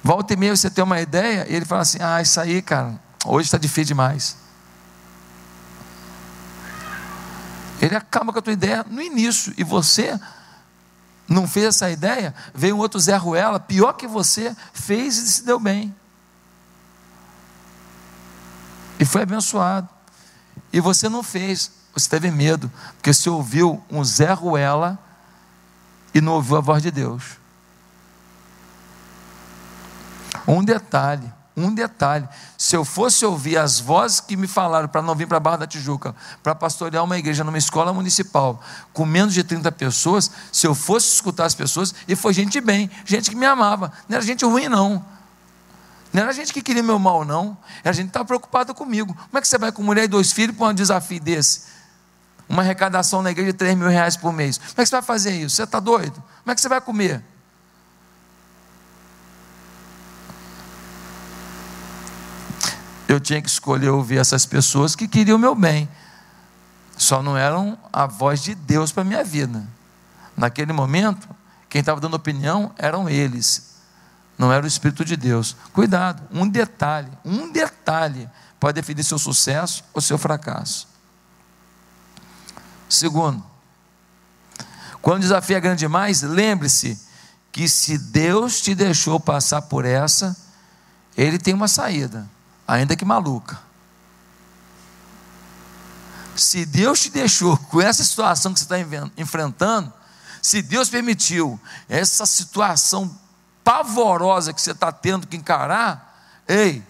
[0.01, 2.97] Volta e meia você tem uma ideia e ele fala assim: Ah, isso aí, cara,
[3.25, 4.37] hoje está difícil demais.
[7.85, 10.19] Ele acaba com a tua ideia no início e você
[11.27, 15.43] não fez essa ideia, veio um outro Zé Ruela, pior que você, fez e se
[15.45, 15.95] deu bem.
[18.99, 19.87] E foi abençoado.
[20.73, 24.97] E você não fez, você teve medo, porque você ouviu um Zé Ruela
[26.11, 27.37] e não ouviu a voz de Deus.
[30.47, 35.15] Um detalhe: Um detalhe: se eu fosse ouvir as vozes que me falaram para não
[35.15, 36.13] vir para a Barra da Tijuca,
[36.43, 41.07] para pastorear uma igreja numa escola municipal com menos de 30 pessoas, se eu fosse
[41.07, 44.67] escutar as pessoas, e foi gente bem, gente que me amava, não era gente ruim,
[44.67, 45.03] não.
[46.11, 47.57] Não era gente que queria meu mal, não.
[47.83, 49.13] Era gente que estava preocupada comigo.
[49.13, 51.63] Como é que você vai com mulher e dois filhos para um desafio desse?
[52.47, 54.57] Uma arrecadação na igreja de 3 mil reais por mês.
[54.57, 55.57] Como é que você vai fazer isso?
[55.57, 56.13] Você está doido?
[56.13, 57.21] Como é que você vai comer?
[63.15, 65.89] Eu tinha que escolher ouvir essas pessoas que queriam o meu bem.
[66.97, 69.65] Só não eram a voz de Deus para a minha vida.
[70.35, 71.27] Naquele momento,
[71.69, 73.75] quem estava dando opinião eram eles,
[74.37, 75.55] não era o Espírito de Deus.
[75.73, 80.87] Cuidado, um detalhe, um detalhe pode definir seu sucesso ou seu fracasso.
[82.87, 83.43] Segundo,
[85.01, 87.01] quando o desafio é grande demais, lembre-se
[87.51, 90.35] que se Deus te deixou passar por essa,
[91.15, 92.29] Ele tem uma saída
[92.67, 93.59] ainda que maluca.
[96.35, 98.75] Se Deus te deixou com essa situação que você está
[99.17, 99.91] enfrentando,
[100.41, 103.17] se Deus permitiu essa situação
[103.63, 106.83] pavorosa que você está tendo que encarar, ei,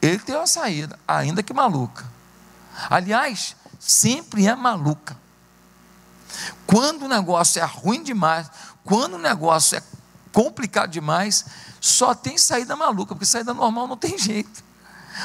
[0.00, 2.04] Ele tem uma saída, ainda que maluca.
[2.90, 5.16] Aliás, sempre é maluca.
[6.66, 8.50] Quando o negócio é ruim demais,
[8.84, 9.82] quando o negócio é
[10.32, 11.44] complicado demais,
[11.86, 14.64] só tem saída maluca, porque saída normal não tem jeito.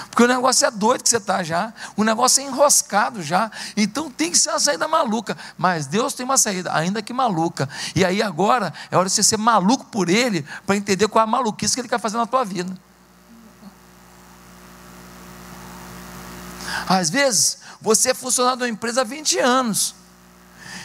[0.10, 4.10] Porque o negócio é doido que você está já, o negócio é enroscado já, então
[4.10, 8.06] tem que ser uma saída maluca, mas Deus tem uma saída, ainda que maluca, e
[8.06, 11.30] aí agora é hora de você ser maluco por Ele, para entender qual é a
[11.30, 12.74] maluquice que Ele quer fazer na tua vida.
[16.88, 19.93] Às vezes, você é funcionário de uma empresa há 20 anos,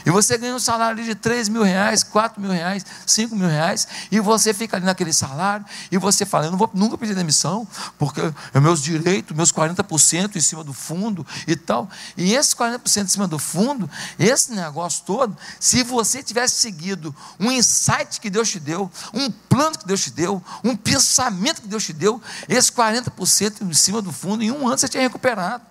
[0.07, 3.89] e você ganha um salário de 3 mil reais, 4 mil reais, 5 mil reais,
[4.09, 7.67] e você fica ali naquele salário, e você fala, eu não vou nunca pedir demissão,
[7.99, 8.21] porque
[8.55, 11.91] é meus direitos, meus 40% em cima do fundo e tal.
[12.17, 17.51] E esses 40% em cima do fundo, esse negócio todo, se você tivesse seguido um
[17.51, 21.83] insight que Deus te deu, um plano que Deus te deu, um pensamento que Deus
[21.83, 25.65] te deu, esse 40% em cima do fundo, em um ano você tinha recuperado.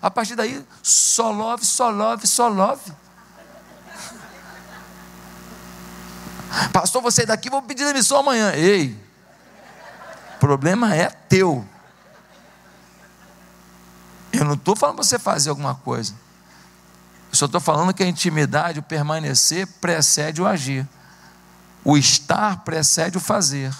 [0.00, 3.02] A partir daí, só love, só love, só love.
[6.72, 8.52] Pastor, você daqui, vou pedir demissão amanhã.
[8.52, 8.96] Ei,
[10.38, 11.66] problema é teu.
[14.32, 16.14] Eu não estou falando para você fazer alguma coisa.
[17.30, 20.86] Eu só estou falando que a intimidade, o permanecer, precede o agir.
[21.84, 23.74] O estar precede o fazer.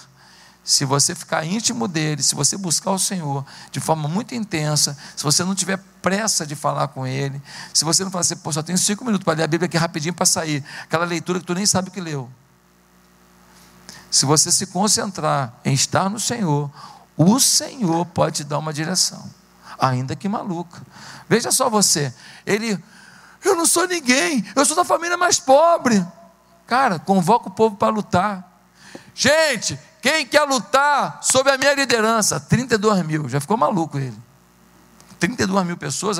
[0.63, 5.23] Se você ficar íntimo dele, se você buscar o Senhor de forma muito intensa, se
[5.23, 7.41] você não tiver pressa de falar com ele,
[7.73, 9.77] se você não falar assim, pô, só tenho cinco minutos para ler a Bíblia aqui
[9.77, 12.29] rapidinho para sair, aquela leitura que tu nem sabe o que leu.
[14.13, 16.69] Se você se concentrar em estar no Senhor,
[17.17, 19.27] o Senhor pode te dar uma direção,
[19.79, 20.83] ainda que maluca.
[21.27, 22.13] Veja só você,
[22.45, 22.77] ele,
[23.43, 26.05] eu não sou ninguém, eu sou da família mais pobre.
[26.67, 28.61] Cara, convoca o povo para lutar.
[29.15, 32.39] Gente, quem quer lutar sob a minha liderança?
[32.39, 34.21] 32 mil, já ficou maluco ele.
[35.19, 36.19] 32 mil pessoas.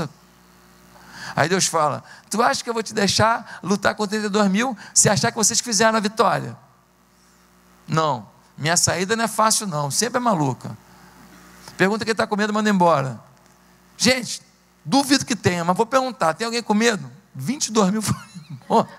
[1.36, 5.10] Aí Deus fala: Tu acha que eu vou te deixar lutar com 32 mil se
[5.10, 6.58] achar que vocês fizeram a vitória?
[7.88, 10.78] Não, minha saída não é fácil, não, sempre é maluca.
[11.78, 13.20] Pergunta quem está com medo, manda embora.
[13.98, 14.42] Gente,
[14.86, 17.10] duvido que tenha, mas vou perguntar: tem alguém com medo?
[17.36, 18.90] 22 mil foram embora.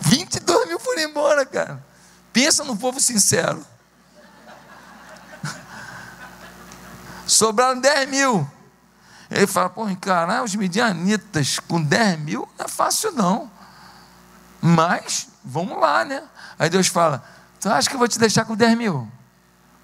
[0.00, 1.84] 22 mil foram embora, cara.
[2.32, 3.64] Pensa no povo sincero.
[7.26, 8.50] Sobraram 10 mil.
[9.30, 13.50] Ele fala, pô, encarar os medianitas com 10 mil não é fácil não.
[14.60, 16.22] Mas, vamos lá, né?
[16.58, 17.22] Aí Deus fala:
[17.60, 19.10] Tu acha que eu vou te deixar com 10 mil?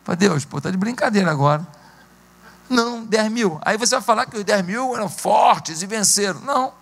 [0.05, 1.66] Fala, Deus, pô, tá de brincadeira agora.
[2.68, 3.59] Não, 10 mil.
[3.62, 6.40] Aí você vai falar que os 10 mil eram fortes e venceram.
[6.40, 6.73] Não.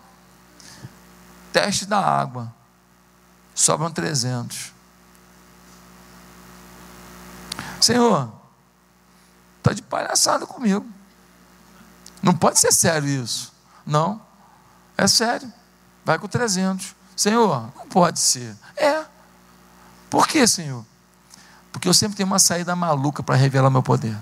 [1.53, 2.53] Teste da água.
[3.55, 4.73] Sobram 300.
[7.81, 8.31] Senhor,
[9.59, 10.87] está de palhaçada comigo.
[12.23, 13.53] Não pode ser sério isso.
[13.87, 14.21] Não.
[14.97, 15.51] É sério.
[16.05, 16.98] Vai com 300.
[17.19, 18.57] Senhor, não pode ser.
[18.77, 19.05] É.
[20.09, 20.85] Por que, Senhor?
[21.73, 24.17] Porque eu sempre tenho uma saída maluca para revelar meu poder.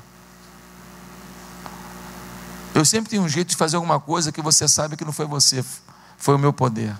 [2.74, 5.26] Eu sempre tenho um jeito de fazer alguma coisa que você sabe que não foi
[5.26, 5.62] você,
[6.16, 6.96] foi o meu poder.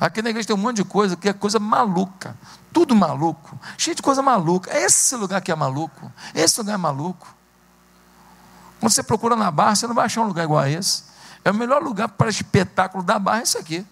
[0.00, 2.34] Aqui na igreja tem um monte de coisa que é coisa maluca,
[2.72, 4.70] tudo maluco, cheio de coisa maluca.
[4.70, 7.28] É esse lugar que é maluco, esse lugar é maluco.
[8.80, 11.04] Quando você procura na barra, você não vai achar um lugar igual a esse.
[11.44, 13.86] É o melhor lugar para espetáculo da barra, é esse aqui.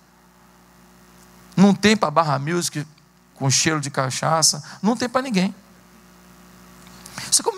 [1.61, 2.87] Não tem para barra music
[3.35, 5.55] com cheiro de cachaça, não tem para ninguém.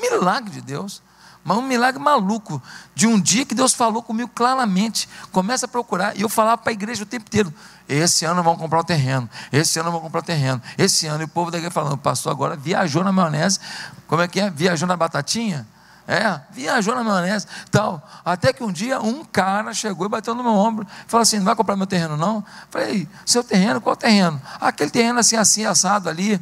[0.01, 1.01] milagre de Deus.
[1.45, 2.63] Mas um milagre maluco,
[2.95, 5.09] de um dia que Deus falou comigo claramente.
[5.33, 6.17] Começa a procurar.
[6.17, 7.53] E eu falava para a igreja o tempo inteiro:
[7.89, 11.07] esse ano vamos comprar o um terreno, esse ano vamos comprar o um terreno, esse
[11.07, 11.23] ano.
[11.23, 13.59] E o povo da igreja falando: pastor agora viajou na maionese.
[14.07, 14.51] Como é que é?
[14.51, 15.67] Viajou na batatinha?
[16.07, 18.03] É, viajou na maionese, tal.
[18.25, 21.45] Até que um dia um cara chegou e bateu no meu ombro, falou assim: não
[21.45, 22.45] vai comprar meu terreno, não?
[22.71, 24.41] Falei, seu terreno, qual terreno?
[24.61, 26.41] Aquele terreno assim, assim, assado ali,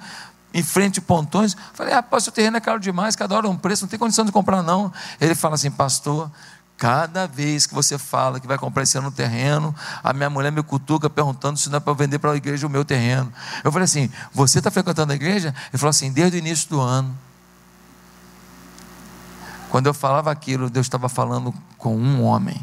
[0.52, 1.56] em frente a pontões.
[1.74, 4.32] Falei, rapaz, seu terreno é caro demais, cada hora um preço, não tem condição de
[4.32, 4.92] comprar, não.
[5.20, 6.30] Ele fala assim, pastor,
[6.76, 10.50] cada vez que você fala que vai comprar esse ano um terreno, a minha mulher
[10.50, 13.30] me cutuca perguntando se não é para vender para a igreja o meu terreno.
[13.62, 15.54] Eu falei assim, você está frequentando a igreja?
[15.70, 17.14] Ele falou assim, desde o início do ano.
[19.70, 22.60] Quando eu falava aquilo, Deus estava falando com um homem.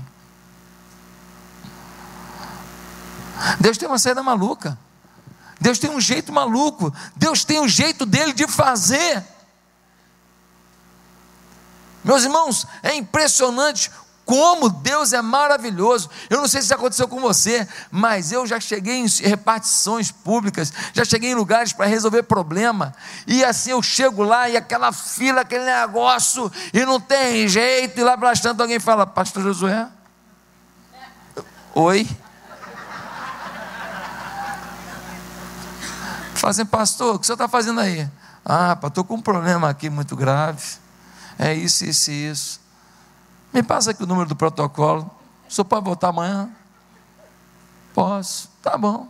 [3.60, 4.78] Deus tem uma saída maluca.
[5.60, 6.94] Deus tem um jeito maluco.
[7.16, 9.24] Deus tem um jeito dele de fazer.
[12.04, 13.90] Meus irmãos, é impressionante
[14.28, 16.10] como Deus é maravilhoso.
[16.30, 20.72] Eu não sei se isso aconteceu com você, mas eu já cheguei em repartições públicas,
[20.94, 22.94] já cheguei em lugares para resolver problema,
[23.26, 28.04] e assim eu chego lá e aquela fila, aquele negócio, e não tem jeito, e
[28.04, 29.88] lá bastante alguém fala, Pastor Josué?
[31.74, 32.06] Oi?
[36.36, 38.08] Fazem, assim, pastor, o que o senhor está fazendo aí?
[38.46, 40.62] Ah, estou com um problema aqui muito grave.
[41.40, 42.67] É isso, isso e isso.
[43.58, 45.10] Me passa aqui o número do protocolo.
[45.50, 46.48] O senhor pode voltar amanhã?
[47.92, 48.52] Posso.
[48.62, 49.08] Tá bom.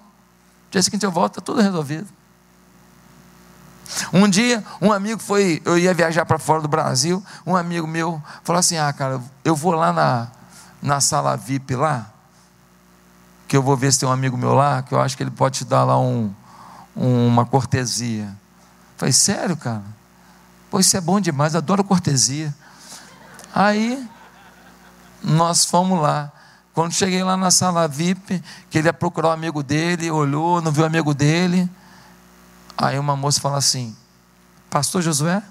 [0.71, 2.07] Dia seguinte eu volto, está tudo resolvido.
[4.13, 8.23] Um dia, um amigo foi, eu ia viajar para fora do Brasil, um amigo meu
[8.41, 10.29] falou assim: Ah, cara, eu vou lá na,
[10.81, 12.09] na sala VIP lá,
[13.49, 15.31] que eu vou ver se tem um amigo meu lá, que eu acho que ele
[15.31, 16.33] pode te dar lá um,
[16.95, 18.33] uma cortesia.
[18.95, 19.83] falei, sério, cara?
[20.71, 22.55] Pô, isso é bom demais, adoro cortesia.
[23.53, 24.07] Aí
[25.23, 26.31] nós fomos lá.
[26.73, 30.71] Quando cheguei lá na sala VIP, que ele ia procurar o amigo dele, olhou, não
[30.71, 31.69] viu o amigo dele.
[32.77, 33.95] Aí uma moça falou assim:
[34.69, 35.41] Pastor Josué?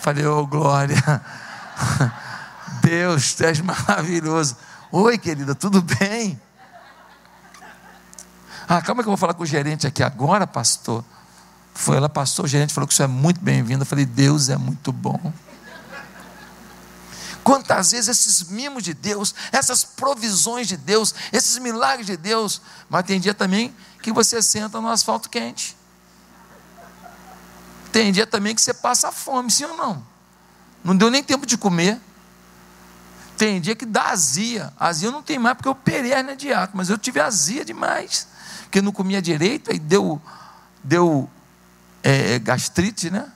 [0.00, 0.96] Falei, ô oh, glória.
[2.82, 4.56] Deus, tu és maravilhoso.
[4.90, 6.40] Oi, querida, tudo bem?
[8.68, 11.04] Ah, calma que eu vou falar com o gerente aqui agora, pastor.
[11.74, 13.82] Foi ela, pastor, o gerente falou que isso é muito bem-vindo.
[13.82, 15.32] Eu falei, Deus é muito bom.
[17.42, 23.04] Quantas vezes esses mimos de Deus, essas provisões de Deus, esses milagres de Deus, mas
[23.04, 25.76] tem dia também que você senta no asfalto quente.
[27.90, 30.06] Tem dia também que você passa fome, sim ou não?
[30.84, 32.00] Não deu nem tempo de comer.
[33.36, 34.72] Tem dia que dá azia.
[34.78, 37.20] Azia eu não tenho mais porque eu perei a hernia de ato, mas eu tive
[37.20, 38.26] azia demais.
[38.62, 40.20] Porque não comia direito, aí deu,
[40.82, 41.28] deu
[42.02, 43.30] é, gastrite, né?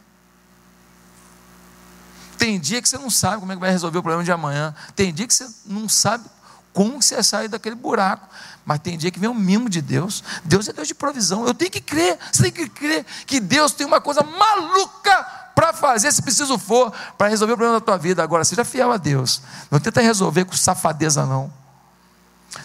[2.39, 4.75] Tem dia que você não sabe como é que vai resolver o problema de amanhã.
[4.95, 6.25] Tem dia que você não sabe
[6.73, 8.29] como você sair daquele buraco.
[8.65, 10.23] Mas tem dia que vem o mimo de Deus.
[10.45, 11.47] Deus é Deus de provisão.
[11.47, 15.25] Eu tenho que crer, você tem que crer que Deus tem uma coisa maluca
[15.55, 18.23] para fazer, se preciso for, para resolver o problema da tua vida.
[18.23, 19.41] Agora, seja fiel a Deus.
[19.71, 21.51] Não tenta resolver com safadeza, não.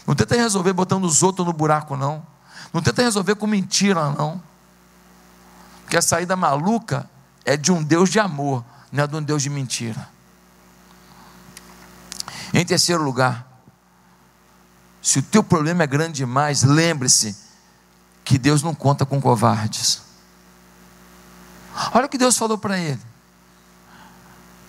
[0.06, 2.26] Não tenta resolver botando os outros no buraco, não.
[2.74, 4.44] Não tenta resolver com mentira, não.
[5.84, 7.10] Porque a saída maluca
[7.46, 10.10] é de um Deus de amor não é de um Deus de mentira.
[12.54, 13.48] Em terceiro lugar,
[15.02, 17.36] se o teu problema é grande demais, lembre-se
[18.24, 20.02] que Deus não conta com covardes.
[21.94, 23.02] Olha o que Deus falou para ele: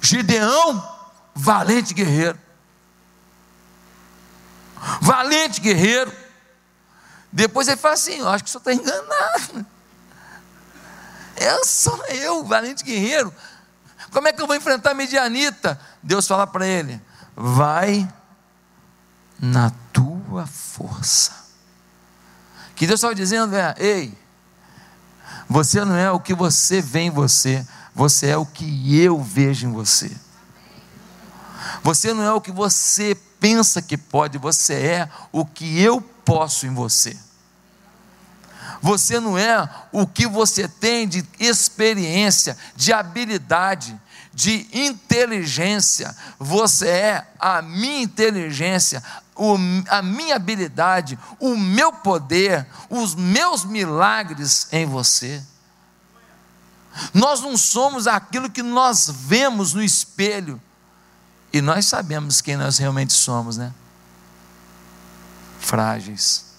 [0.01, 0.83] Gideão,
[1.35, 2.39] valente guerreiro.
[5.01, 6.13] Valente guerreiro.
[7.31, 9.67] Depois ele fala assim: Eu acho que o senhor está enganado.
[11.35, 13.35] Eu sou eu, valente guerreiro.
[14.13, 15.81] Como é que eu vou enfrentar a Midianita?
[16.03, 17.01] Deus fala para ele:
[17.35, 18.09] vai
[19.41, 21.33] na tua força.
[22.77, 24.17] Que Deus estava dizendo é: ei,
[25.49, 29.67] você não é o que você vê em você, você é o que eu vejo
[29.67, 30.15] em você.
[31.83, 36.67] Você não é o que você pensa que pode, você é o que eu posso
[36.67, 37.17] em você.
[38.83, 43.99] Você não é o que você tem de experiência, de habilidade,
[44.35, 46.15] de inteligência.
[46.37, 49.01] Você é a minha inteligência,
[49.89, 55.41] a minha habilidade, o meu poder, os meus milagres em você.
[57.15, 60.61] Nós não somos aquilo que nós vemos no espelho.
[61.53, 63.73] E nós sabemos quem nós realmente somos, né?
[65.61, 66.52] Frágeis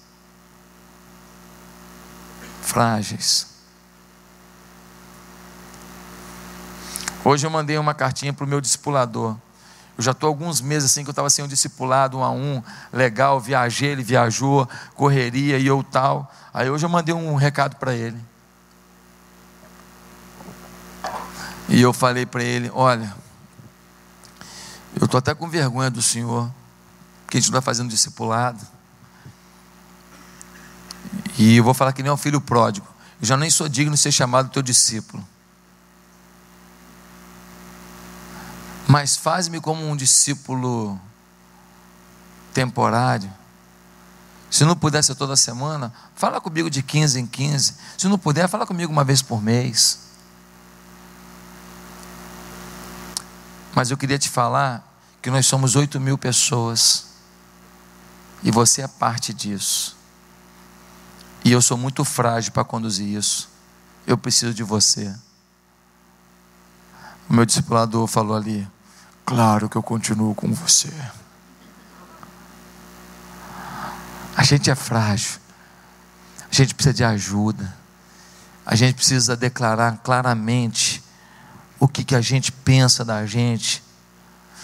[2.63, 3.47] frágeis.
[7.23, 9.37] Hoje eu mandei uma cartinha para o meu discipulador.
[9.97, 12.63] Eu já estou alguns meses assim que eu estava sem um discipulado um a um,
[12.91, 16.31] legal, viajei, ele viajou, correria e eu tal.
[16.53, 18.19] Aí hoje eu mandei um recado para ele.
[21.69, 23.13] E eu falei para ele: Olha,
[24.99, 26.51] eu estou até com vergonha do senhor,
[27.29, 28.72] que a gente está fazendo discipulado.
[31.37, 32.87] E eu vou falar que nem um filho pródigo.
[33.19, 35.25] Eu já nem sou digno de ser chamado teu discípulo.
[38.87, 40.99] Mas faz-me como um discípulo
[42.53, 43.31] temporário.
[44.51, 47.75] Se não puder ser toda semana, fala comigo de 15 em 15.
[47.97, 49.99] Se não puder, fala comigo uma vez por mês.
[53.73, 54.87] Mas eu queria te falar
[55.21, 57.07] que nós somos 8 mil pessoas.
[58.43, 60.02] E você é parte disso.
[61.43, 63.49] E eu sou muito frágil para conduzir isso.
[64.07, 65.13] Eu preciso de você.
[67.29, 68.67] O meu discipulador falou ali:
[69.25, 70.93] Claro que eu continuo com você.
[74.35, 75.39] A gente é frágil.
[76.51, 77.73] A gente precisa de ajuda.
[78.65, 81.03] A gente precisa declarar claramente
[81.79, 83.83] o que, que a gente pensa da gente.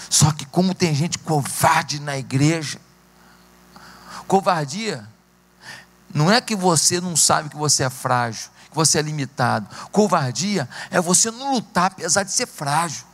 [0.09, 2.79] Só que, como tem gente covarde na igreja,
[4.27, 5.07] covardia
[6.13, 9.67] não é que você não sabe que você é frágil, que você é limitado.
[9.91, 13.05] Covardia é você não lutar apesar de ser frágil.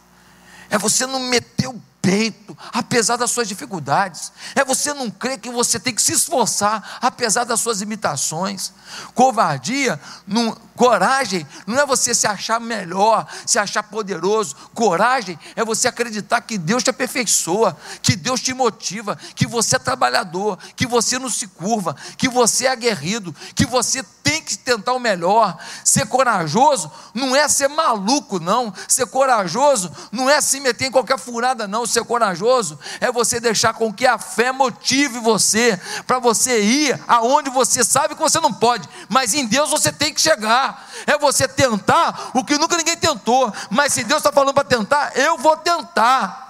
[0.69, 4.31] É você não meter o peito, apesar das suas dificuldades.
[4.53, 8.71] É você não crer que você tem que se esforçar, apesar das suas imitações.
[9.13, 14.55] Covardia, não, coragem, não é você se achar melhor, se achar poderoso.
[14.73, 19.79] Coragem é você acreditar que Deus te aperfeiçoa, que Deus te motiva, que você é
[19.79, 24.93] trabalhador, que você não se curva, que você é aguerrido, que você tem que tentar
[24.93, 25.57] o melhor.
[25.83, 28.73] Ser corajoso não é ser maluco, não.
[28.87, 33.73] Ser corajoso não é se meter em qualquer furada, não ser corajoso é você deixar
[33.73, 38.53] com que a fé motive você, para você ir aonde você sabe que você não
[38.53, 40.64] pode, mas em Deus você tem que chegar.
[41.05, 45.11] É você tentar o que nunca ninguém tentou, mas se Deus está falando para tentar,
[45.17, 46.45] eu vou tentar.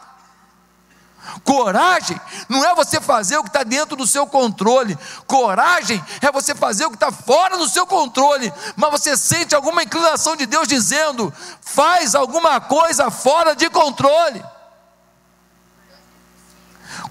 [1.44, 6.54] Coragem não é você fazer o que está dentro do seu controle, coragem é você
[6.54, 10.68] fazer o que está fora do seu controle, mas você sente alguma inclinação de Deus
[10.68, 14.44] dizendo: faz alguma coisa fora de controle.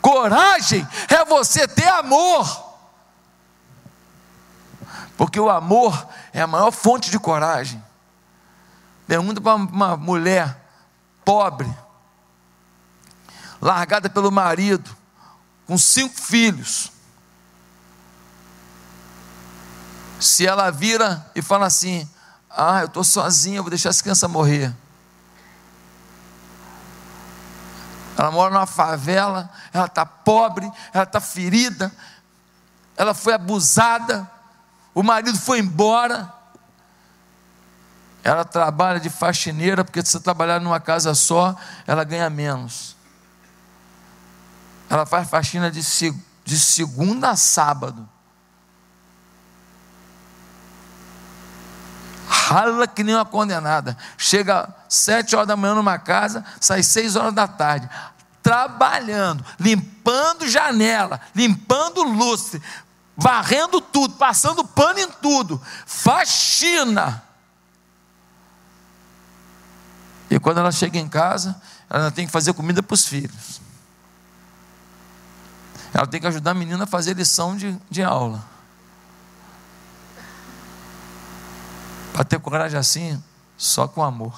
[0.01, 2.74] Coragem é você ter amor.
[5.17, 7.83] Porque o amor é a maior fonte de coragem.
[9.07, 10.57] Pergunta para uma mulher
[11.25, 11.73] pobre,
[13.61, 14.95] largada pelo marido,
[15.67, 16.91] com cinco filhos.
[20.19, 22.09] Se ela vira e fala assim:
[22.49, 24.75] Ah, eu estou sozinha, vou deixar essa criança morrer.
[28.17, 31.93] Ela mora numa favela, ela está pobre, ela está ferida,
[32.97, 34.31] ela foi abusada,
[34.95, 36.33] o marido foi embora.
[38.23, 41.55] Ela trabalha de faxineira, porque se você trabalhar numa casa só,
[41.87, 42.97] ela ganha menos.
[44.89, 45.83] Ela faz faxina de,
[46.45, 48.09] de segunda a sábado.
[52.45, 53.97] rala que nem uma condenada.
[54.19, 57.89] Chega sete horas da manhã numa casa, sai seis horas da tarde,
[58.43, 62.61] trabalhando, limpando janela, limpando lustre,
[63.17, 67.23] varrendo tudo, passando pano em tudo, faxina.
[70.31, 73.61] E quando ela chega em casa, ela tem que fazer comida para os filhos.
[75.93, 78.45] Ela tem que ajudar a menina a fazer lição de, de aula.
[82.13, 83.23] Para ter coragem assim,
[83.57, 84.37] só com amor.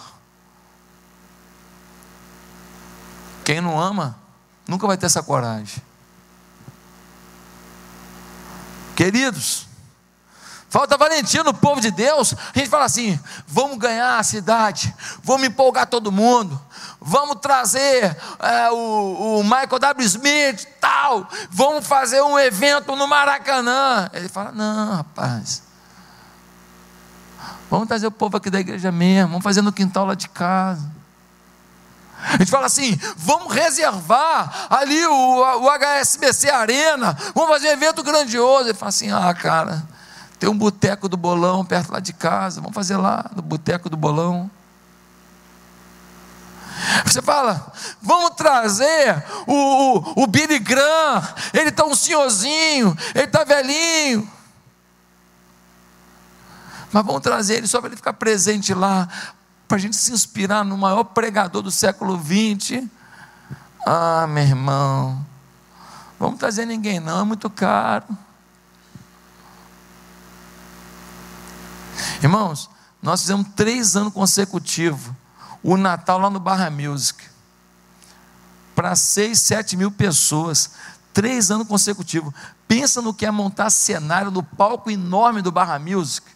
[3.42, 4.18] Quem não ama,
[4.68, 5.82] nunca vai ter essa coragem.
[8.96, 9.66] Queridos,
[10.70, 12.34] falta valentia no povo de Deus.
[12.54, 14.92] A gente fala assim: vamos ganhar a cidade,
[15.22, 16.58] vamos empolgar todo mundo,
[16.98, 20.06] vamos trazer é, o, o, Michael W.
[20.06, 24.08] Smith, tal, vamos fazer um evento no Maracanã.
[24.14, 25.62] Ele fala: não, rapaz,
[27.70, 30.95] Vamos trazer o povo aqui da igreja mesmo, vamos fazer no quintal lá de casa.
[32.22, 38.02] A gente fala assim: vamos reservar ali o, o HSBC Arena, vamos fazer um evento
[38.02, 38.68] grandioso.
[38.68, 39.86] Ele fala assim: ah, cara,
[40.38, 43.96] tem um boteco do bolão perto lá de casa, vamos fazer lá no boteco do
[43.96, 44.50] bolão.
[47.04, 53.44] Você fala, vamos trazer o, o, o Billy Graham, ele está um senhorzinho, ele está
[53.44, 54.30] velhinho,
[56.92, 59.08] mas vamos trazer ele só para ele ficar presente lá.
[59.66, 62.84] Para a gente se inspirar no maior pregador do século XX.
[63.86, 65.24] Ah, meu irmão,
[66.18, 68.06] vamos trazer ninguém não, é muito caro.
[72.22, 72.68] Irmãos,
[73.02, 75.12] nós fizemos três anos consecutivos
[75.62, 77.24] o Natal lá no Barra Music
[78.74, 80.72] para seis, sete mil pessoas,
[81.14, 82.32] três anos consecutivos.
[82.68, 86.35] Pensa no que é montar cenário no palco enorme do Barra Music.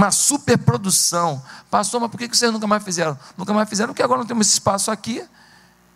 [0.00, 1.44] Uma superprodução.
[1.70, 3.18] Pastor, mas por que vocês nunca mais fizeram?
[3.36, 5.22] Nunca mais fizeram porque agora não temos esse espaço aqui.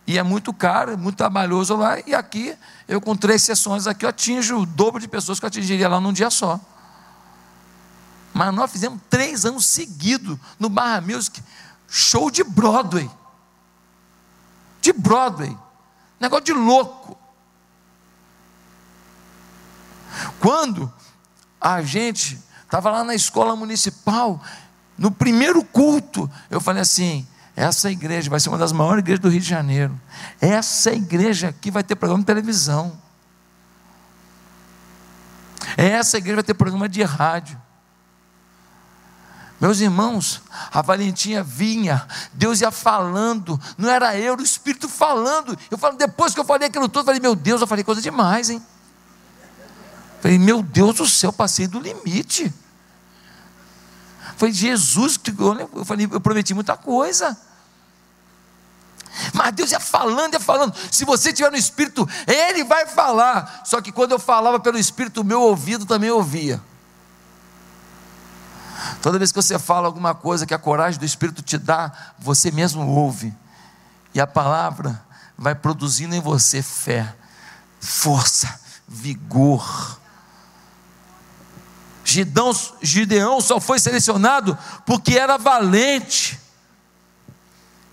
[0.05, 1.99] E é muito caro, é muito trabalhoso lá.
[2.05, 2.55] E aqui,
[2.87, 5.99] eu com três sessões aqui, eu atinjo o dobro de pessoas que eu atingiria lá
[5.99, 6.59] num dia só.
[8.31, 11.41] Mas nós fizemos três anos seguidos no Barra Music,
[11.87, 13.09] show de Broadway.
[14.81, 15.57] De Broadway.
[16.19, 17.17] Negócio de louco.
[20.39, 20.93] Quando
[21.59, 22.39] a gente
[22.75, 24.41] estava lá na escola municipal,
[24.97, 29.29] no primeiro culto, eu falei assim: essa igreja vai ser uma das maiores igrejas do
[29.29, 29.99] Rio de Janeiro.
[30.41, 32.99] Essa igreja aqui vai ter programa de televisão.
[35.77, 37.61] Essa igreja vai ter programa de rádio.
[39.59, 45.57] Meus irmãos, a Valentinha vinha, Deus ia falando, não era eu, era o Espírito falando.
[45.71, 48.01] Eu falo, depois que eu falei aquilo todo, eu falei, meu Deus, eu falei coisa
[48.01, 48.61] demais, hein?
[50.21, 52.53] falei, meu Deus do céu, passei do limite.
[54.37, 57.37] Foi Jesus que eu falei, eu prometi muita coisa.
[59.33, 60.75] Mas Deus ia falando, ia falando.
[60.91, 63.61] Se você estiver no Espírito, Ele vai falar.
[63.65, 66.61] Só que quando eu falava pelo Espírito, o meu ouvido também ouvia.
[69.01, 72.51] Toda vez que você fala alguma coisa que a coragem do Espírito te dá, você
[72.51, 73.33] mesmo ouve.
[74.13, 75.01] E a palavra
[75.37, 77.15] vai produzindo em você fé,
[77.79, 79.99] força, vigor.
[82.81, 86.39] Gideão, só foi selecionado porque era valente.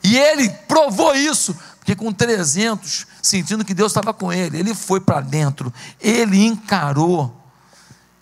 [0.05, 5.01] E ele provou isso, porque com 300, sentindo que Deus estava com ele, ele foi
[5.01, 7.41] para dentro, ele encarou.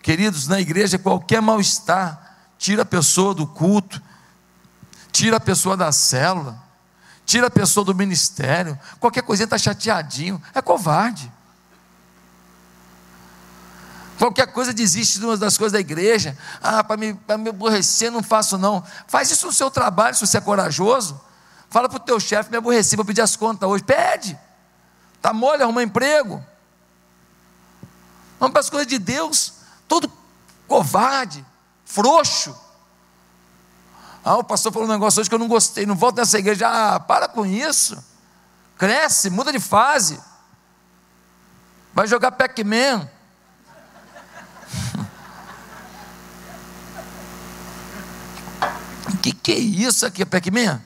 [0.01, 4.01] Queridos, na igreja qualquer mal-estar tira a pessoa do culto,
[5.11, 6.61] tira a pessoa da célula,
[7.25, 11.31] tira a pessoa do ministério, qualquer coisinha está chateadinho, é covarde.
[14.21, 16.37] Qualquer coisa desiste de uma das coisas da igreja.
[16.61, 18.83] Ah, para me, me aborrecer, não faço não.
[19.07, 21.19] Faz isso no seu trabalho, se você é corajoso.
[21.71, 23.83] Fala para o teu chefe, me aborreci, vou pedir as contas hoje.
[23.83, 24.39] Pede.
[25.15, 26.45] Está mole, arruma emprego.
[28.39, 29.53] Vamos para as coisas de Deus.
[29.87, 30.11] Todo
[30.67, 31.43] covarde,
[31.83, 32.55] frouxo.
[34.23, 35.87] Ah, o pastor falou um negócio hoje que eu não gostei.
[35.87, 36.67] Não volto nessa igreja.
[36.67, 37.97] Ah, para com isso.
[38.77, 40.21] Cresce, muda de fase.
[41.91, 43.09] Vai jogar Pac-Man.
[49.33, 50.81] Que, que é isso aqui, Pac-Man?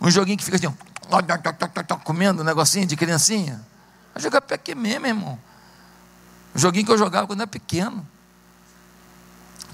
[0.00, 0.74] Um joguinho que fica assim,
[2.04, 3.60] comendo um negocinho de criancinha.
[4.14, 5.38] Vai jogar Pac-Man, meu irmão.
[6.54, 8.06] Um joguinho que eu jogava quando era pequeno.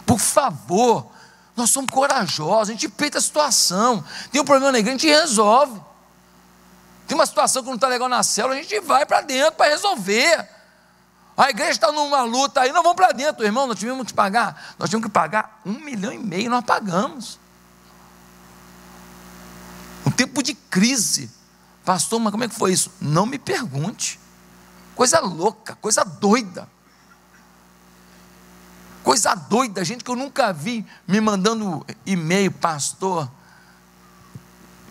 [0.04, 1.10] Por favor,
[1.56, 4.04] nós somos corajosos, a gente peita a situação.
[4.30, 5.80] Tem um problema na igreja, a gente resolve.
[7.06, 9.70] Tem uma situação que não está legal na célula, a gente vai para dentro para
[9.70, 10.48] resolver.
[11.36, 13.66] A igreja está numa luta aí, nós vamos para dentro, irmão.
[13.66, 17.38] Nós tivemos que pagar, nós tínhamos que pagar um milhão e meio, nós pagamos.
[20.06, 21.28] Um tempo de crise.
[21.84, 22.92] Pastor, mas como é que foi isso?
[23.00, 24.20] Não me pergunte.
[24.94, 26.68] Coisa louca, coisa doida.
[29.02, 33.30] Coisa doida, gente que eu nunca vi me mandando e-mail, pastor.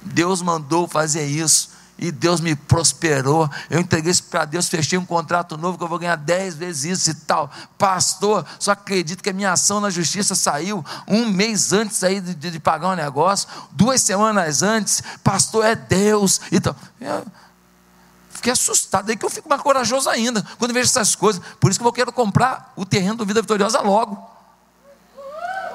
[0.02, 3.50] Deus mandou fazer isso e Deus me prosperou.
[3.70, 7.00] Eu entreguei isso para Deus, fechei um contrato novo que eu vou ganhar dez vezes
[7.00, 7.50] isso e tal.
[7.78, 12.36] Pastor, só acredito que a minha ação na justiça saiu um mês antes aí de,
[12.36, 15.02] de, de pagar um negócio, duas semanas antes.
[15.24, 16.42] Pastor, é Deus.
[16.52, 17.26] Então, eu
[18.30, 19.06] fiquei assustado.
[19.06, 21.42] Daí que eu fico mais corajoso ainda quando vejo essas coisas.
[21.62, 24.32] Por isso que eu quero comprar o terreno do Vida Vitoriosa logo.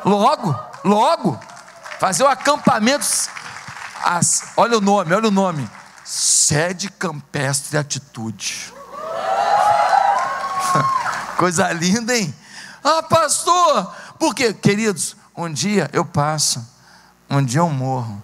[0.04, 0.54] Logo,
[0.84, 1.40] logo.
[1.98, 3.06] Fazer o acampamento.
[4.02, 5.79] As, olha o nome, olha o nome
[6.12, 8.74] Sede campestre atitude.
[11.38, 12.34] Coisa linda, hein?
[12.82, 16.66] Ah, pastor, porque, queridos, um dia eu passo,
[17.30, 18.20] um dia eu morro,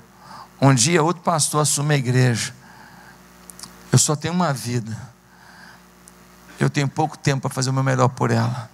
[0.60, 2.52] um dia outro pastor assume a igreja.
[3.92, 4.98] Eu só tenho uma vida.
[6.58, 8.68] Eu tenho pouco tempo para fazer o meu melhor por ela.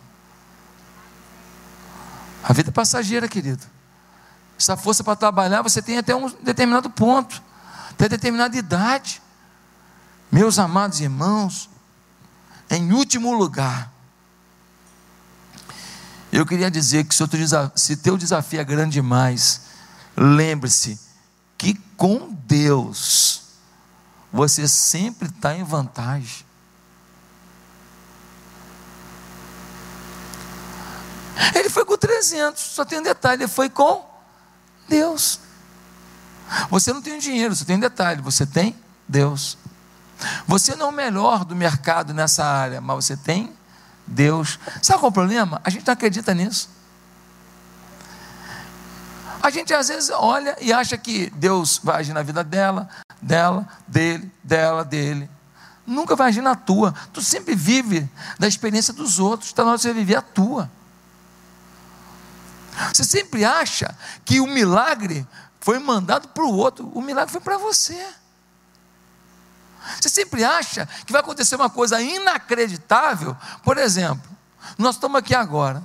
[2.43, 3.63] A vida é passageira, querido.
[4.59, 7.52] Essa força para trabalhar, você tem até um determinado ponto
[7.93, 9.23] até determinada idade.
[10.31, 11.69] Meus amados irmãos,
[12.71, 13.93] em último lugar,
[16.33, 17.15] Eu queria dizer que
[17.77, 19.61] se teu desafio é grande demais,
[20.17, 20.99] lembre-se
[21.59, 23.43] que com Deus
[24.33, 26.47] você sempre está em vantagem.
[31.55, 34.03] Ele foi com 300, só tem um detalhe, ele foi com
[34.89, 35.39] Deus.
[36.71, 38.77] Você não tem dinheiro, você tem um detalhe, você tem
[39.09, 39.59] Deus.
[40.47, 43.53] Você não é o melhor do mercado nessa área, mas você tem
[44.07, 44.59] Deus.
[44.81, 45.61] Sabe qual é o problema?
[45.65, 46.69] A gente não acredita nisso.
[49.43, 52.89] A gente às vezes olha e acha que Deus vai agir na vida dela,
[53.21, 55.29] dela, dele, dela, dele.
[55.85, 56.95] Nunca vai agir na tua.
[57.13, 59.51] Tu sempre vive da experiência dos outros.
[59.51, 60.71] Está na hora de você viver a tua.
[62.93, 65.27] Você sempre acha que o milagre
[65.63, 66.91] foi mandado para o outro.
[66.93, 68.07] O milagre foi para você.
[70.01, 73.37] Você sempre acha que vai acontecer uma coisa inacreditável.
[73.63, 74.29] Por exemplo,
[74.77, 75.83] nós estamos aqui agora.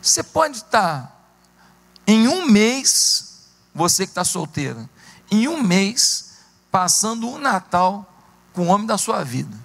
[0.00, 1.10] Você pode estar
[2.06, 4.88] em um mês, você que está solteira,
[5.30, 6.34] em um mês,
[6.70, 8.08] passando o um Natal
[8.52, 9.63] com o homem da sua vida.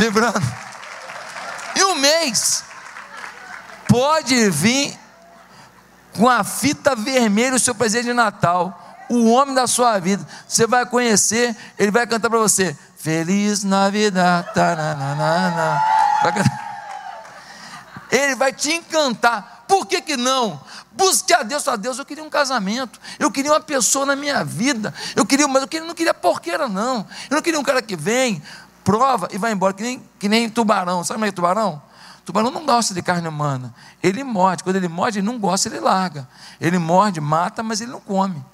[0.00, 0.40] Lembrando,
[1.76, 2.64] em um mês,
[3.86, 4.98] pode vir
[6.16, 10.26] com a fita vermelha o seu presente de Natal, o homem da sua vida.
[10.48, 14.46] Você vai conhecer, ele vai cantar para você: Feliz Navidad.
[18.10, 19.64] Ele vai te encantar.
[19.68, 20.60] Por que, que não?
[20.92, 21.98] Busque a Deus, a Deus.
[21.98, 25.68] Eu queria um casamento, eu queria uma pessoa na minha vida, eu queria, mas eu
[25.68, 27.06] queria, não queria porqueira, não.
[27.30, 28.42] Eu não queria um cara que vem,
[28.84, 31.04] prova e vai embora, que nem, que nem tubarão.
[31.04, 31.82] Sabe como é tubarão?
[32.24, 33.74] Tubarão não gosta de carne humana.
[34.02, 34.62] Ele morde.
[34.62, 36.28] Quando ele morde, ele não gosta, ele larga.
[36.60, 38.44] Ele morde, mata, mas ele não come.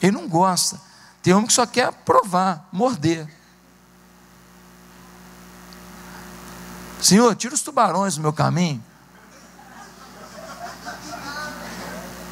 [0.00, 0.80] Ele não gosta.
[1.22, 3.28] Tem homem que só quer provar, morder.
[7.00, 8.82] Senhor, tira os tubarões do meu caminho.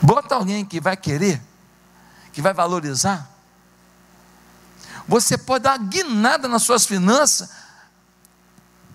[0.02, 1.40] Bota alguém que vai querer,
[2.32, 3.29] que vai valorizar.
[5.10, 7.50] Você pode dar uma guinada nas suas finanças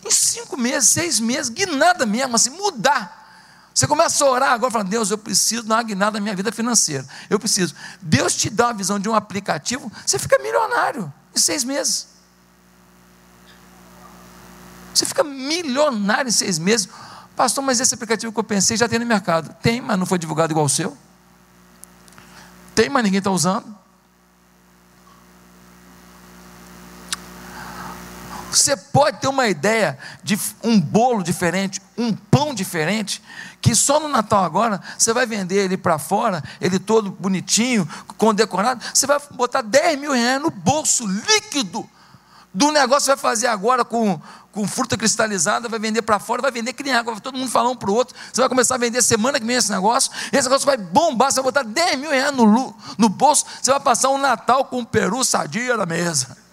[0.02, 3.68] em cinco meses, seis meses, guinada mesmo, assim, mudar.
[3.74, 6.54] Você começa a orar agora, falando, Deus, eu preciso dar uma guinada na minha vida
[6.54, 7.06] financeira.
[7.30, 7.76] Eu preciso.
[8.02, 12.08] Deus te dá uma visão de um aplicativo, você fica milionário em seis meses.
[14.94, 16.88] Você fica milionário em seis meses.
[17.36, 19.54] Pastor, mas esse aplicativo que eu pensei já tem no mercado.
[19.62, 20.98] Tem, mas não foi divulgado igual o seu.
[22.74, 23.84] Tem, mas ninguém está usando.
[28.58, 33.22] Você pode ter uma ideia de um bolo diferente, um pão diferente,
[33.62, 37.88] que só no Natal agora você vai vender ele para fora, ele todo bonitinho,
[38.18, 41.88] condecorado, você vai botar 10 mil reais no bolso líquido
[42.54, 44.20] do negócio que vai fazer agora com,
[44.54, 47.52] com fruta cristalizada, vai vender para fora, vai vender que nem água, vai todo mundo
[47.52, 48.16] falar um para o outro.
[48.32, 51.42] Você vai começar a vender semana que vem esse negócio, esse negócio vai bombar, você
[51.42, 54.86] vai botar 10 mil reais no, no bolso, você vai passar um Natal com um
[54.86, 56.45] peru sadia na mesa.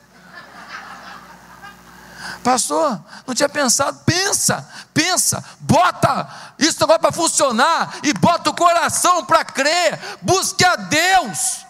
[2.42, 4.00] Pastor, não tinha pensado.
[4.04, 6.28] Pensa, pensa, bota
[6.58, 9.98] isso agora para funcionar e bota o coração para crer.
[10.20, 11.64] Busque a Deus.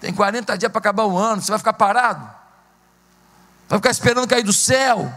[0.00, 2.28] Tem 40 dias para acabar o ano, você vai ficar parado?
[3.68, 5.12] Vai ficar esperando cair do céu?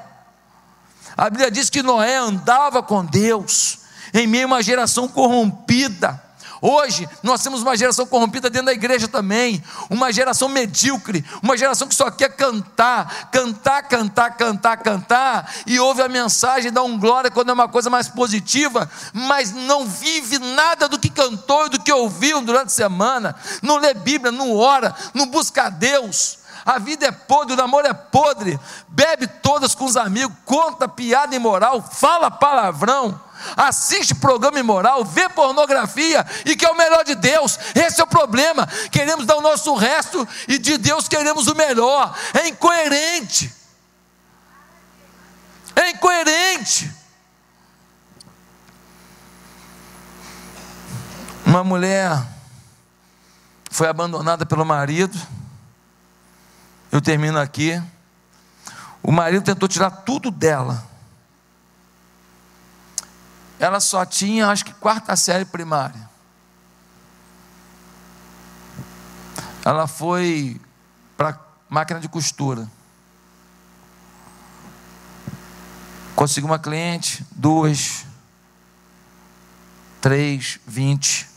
[1.18, 3.80] A Bíblia diz que Noé andava com Deus
[4.14, 6.22] em meio a uma geração corrompida.
[6.68, 11.88] Hoje nós temos uma geração corrompida dentro da igreja também, uma geração medíocre, uma geração
[11.88, 17.30] que só quer cantar, cantar, cantar, cantar, cantar, e ouve a mensagem, dá um glória
[17.30, 21.84] quando é uma coisa mais positiva, mas não vive nada do que cantou e do
[21.84, 26.45] que ouviu durante a semana, não lê Bíblia, não ora, não busca a Deus.
[26.66, 31.36] A vida é podre, o namoro é podre, bebe todas com os amigos, conta piada
[31.36, 33.22] imoral, fala palavrão
[33.56, 37.60] assiste programa imoral, vê pornografia e que é o melhor de Deus.
[37.76, 38.68] Esse é o problema.
[38.92, 42.16] Queremos dar o nosso resto e de Deus queremos o melhor.
[42.34, 43.54] É incoerente.
[45.76, 46.92] É incoerente.
[51.46, 52.26] Uma mulher
[53.70, 55.18] foi abandonada pelo marido.
[56.96, 57.82] Eu termino aqui.
[59.04, 60.96] O marido tentou tirar tudo dela
[63.60, 66.10] ela só tinha, acho que, quarta série primária.
[69.64, 70.60] Ela foi
[71.18, 71.40] para
[71.70, 72.70] máquina de costura.
[76.16, 78.06] Conseguiu uma cliente, duas,
[80.02, 81.28] três, vinte.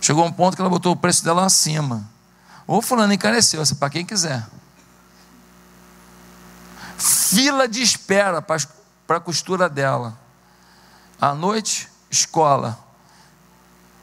[0.00, 2.09] Chegou um ponto que ela botou o preço dela acima.
[2.70, 4.46] Ou fulano encareceu, para quem quiser.
[6.96, 10.16] Fila de espera para a costura dela.
[11.20, 12.78] À noite, escola.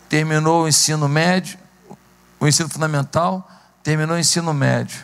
[0.10, 1.58] Terminou o ensino médio,
[2.42, 3.50] o ensino fundamental,
[3.82, 5.02] terminou o ensino médio.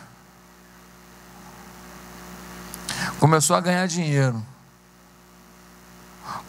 [3.17, 4.45] Começou a ganhar dinheiro.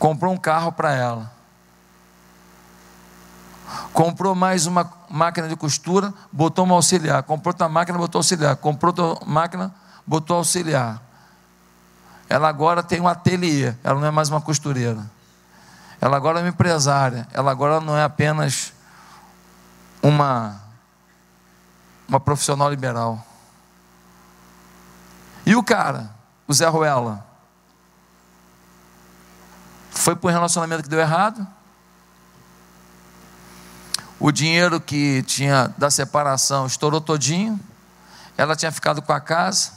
[0.01, 1.33] Comprou um carro para ela.
[3.93, 7.23] Comprou mais uma máquina de costura, botou uma auxiliar.
[7.23, 8.57] Comprou outra máquina, botou auxiliar.
[8.57, 9.75] Comprou outra máquina,
[10.07, 11.01] botou auxiliar.
[12.29, 15.05] Ela agora tem um ateliê, ela não é mais uma costureira.
[16.01, 17.27] Ela agora é uma empresária.
[17.33, 18.73] Ela agora não é apenas
[20.03, 20.61] uma,
[22.09, 23.25] uma profissional liberal.
[25.47, 26.11] E o cara,
[26.47, 27.25] o Zé Ruela,
[29.91, 31.47] foi para um relacionamento que deu errado.
[34.19, 37.59] O dinheiro que tinha da separação estourou todinho.
[38.37, 39.73] Ela tinha ficado com a casa,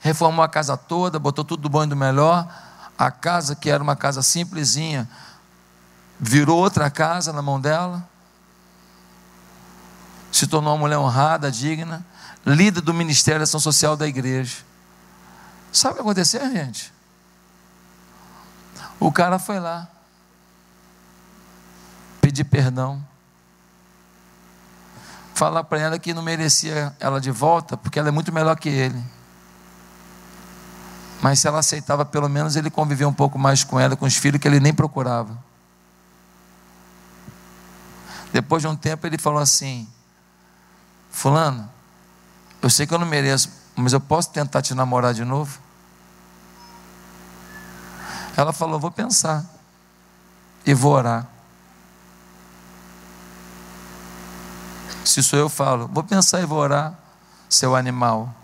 [0.00, 2.46] reformou a casa toda, botou tudo do bom e do melhor.
[2.98, 5.08] A casa, que era uma casa simplesinha,
[6.18, 8.06] virou outra casa na mão dela.
[10.30, 12.04] Se tornou uma mulher honrada, digna,
[12.44, 14.58] líder do Ministério da Ação Social da igreja.
[15.72, 16.92] Sabe o que aconteceu, gente?
[19.00, 19.88] O cara foi lá
[22.20, 23.04] pedir perdão,
[25.34, 28.68] falar para ela que não merecia ela de volta, porque ela é muito melhor que
[28.68, 29.02] ele.
[31.20, 34.16] Mas se ela aceitava, pelo menos ele convivia um pouco mais com ela, com os
[34.16, 35.36] filhos que ele nem procurava.
[38.32, 39.88] Depois de um tempo ele falou assim:
[41.10, 41.68] Fulano,
[42.62, 45.58] eu sei que eu não mereço, mas eu posso tentar te namorar de novo?
[48.36, 49.44] Ela falou: Vou pensar
[50.64, 51.33] e vou orar.
[55.04, 56.94] Se sou eu, falo: Vou pensar e vou orar,
[57.48, 58.34] seu animal.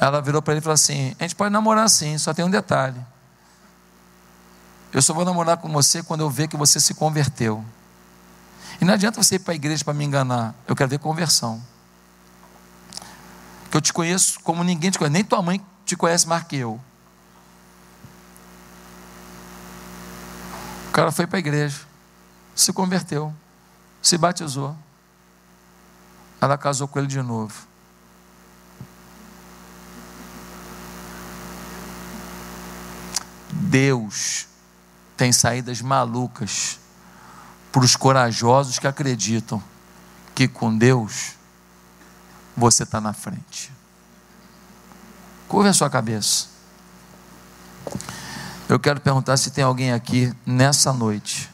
[0.00, 2.50] Ela virou para ele e falou assim: A gente pode namorar sim, só tem um
[2.50, 3.00] detalhe.
[4.92, 7.64] Eu só vou namorar com você quando eu ver que você se converteu.
[8.80, 10.54] E não adianta você ir para a igreja para me enganar.
[10.66, 11.62] Eu quero ver conversão.
[13.70, 15.12] Que eu te conheço como ninguém te conhece.
[15.12, 16.80] Nem tua mãe te conhece mais que eu.
[20.92, 21.80] O cara foi para a igreja,
[22.54, 23.34] se converteu,
[24.02, 24.76] se batizou.
[26.38, 27.66] Ela casou com ele de novo.
[33.50, 34.46] Deus
[35.16, 36.78] tem saídas malucas
[37.72, 39.64] para os corajosos que acreditam
[40.34, 41.36] que com Deus
[42.54, 43.72] você está na frente.
[45.48, 46.48] Curva a sua cabeça.
[48.72, 51.50] Eu quero perguntar se tem alguém aqui nessa noite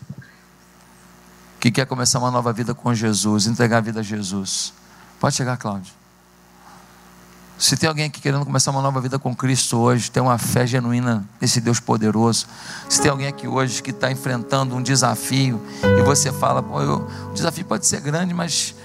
[1.58, 4.72] que quer começar uma nova vida com Jesus, entregar a vida a Jesus.
[5.18, 5.92] Pode chegar, Cláudio.
[7.58, 10.64] Se tem alguém aqui querendo começar uma nova vida com Cristo hoje, tem uma fé
[10.64, 12.46] genuína nesse Deus poderoso.
[12.88, 15.60] Se tem alguém aqui hoje que está enfrentando um desafio
[15.98, 18.76] e você fala, Pô, eu, o desafio pode ser grande, mas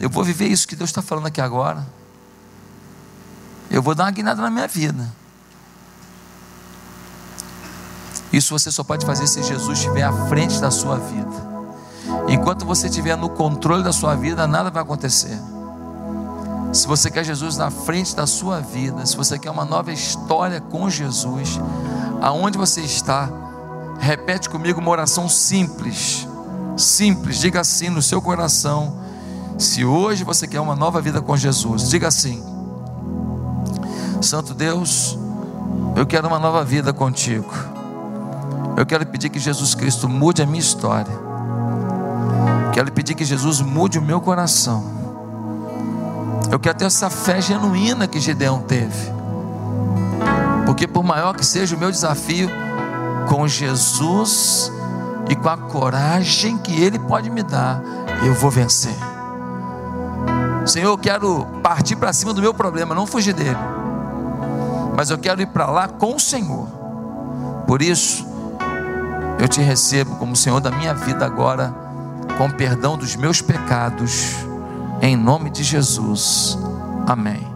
[0.00, 1.86] eu vou viver isso que Deus está falando aqui agora.
[3.70, 5.22] Eu vou dar uma guinada na minha vida.
[8.34, 11.54] Isso você só pode fazer se Jesus estiver à frente da sua vida.
[12.26, 15.38] Enquanto você estiver no controle da sua vida, nada vai acontecer.
[16.72, 20.60] Se você quer Jesus na frente da sua vida, se você quer uma nova história
[20.60, 21.60] com Jesus,
[22.20, 23.30] aonde você está,
[24.00, 26.26] repete comigo uma oração simples.
[26.76, 28.98] Simples, diga assim no seu coração.
[29.56, 32.42] Se hoje você quer uma nova vida com Jesus, diga assim:
[34.20, 35.16] Santo Deus,
[35.94, 37.73] eu quero uma nova vida contigo.
[38.76, 41.12] Eu quero pedir que Jesus Cristo mude a minha história.
[42.72, 44.84] Quero pedir que Jesus mude o meu coração.
[46.50, 49.12] Eu quero ter essa fé genuína que Gideão teve.
[50.66, 52.50] Porque por maior que seja o meu desafio,
[53.28, 54.72] com Jesus
[55.28, 57.80] e com a coragem que Ele pode me dar,
[58.26, 58.94] eu vou vencer.
[60.66, 63.58] Senhor, eu quero partir para cima do meu problema, não fugir dele.
[64.96, 66.66] Mas eu quero ir para lá com o Senhor.
[67.66, 68.33] Por isso,
[69.38, 71.74] eu te recebo como Senhor da minha vida agora,
[72.38, 74.34] com perdão dos meus pecados
[75.00, 76.58] em nome de Jesus.
[77.06, 77.53] Amém.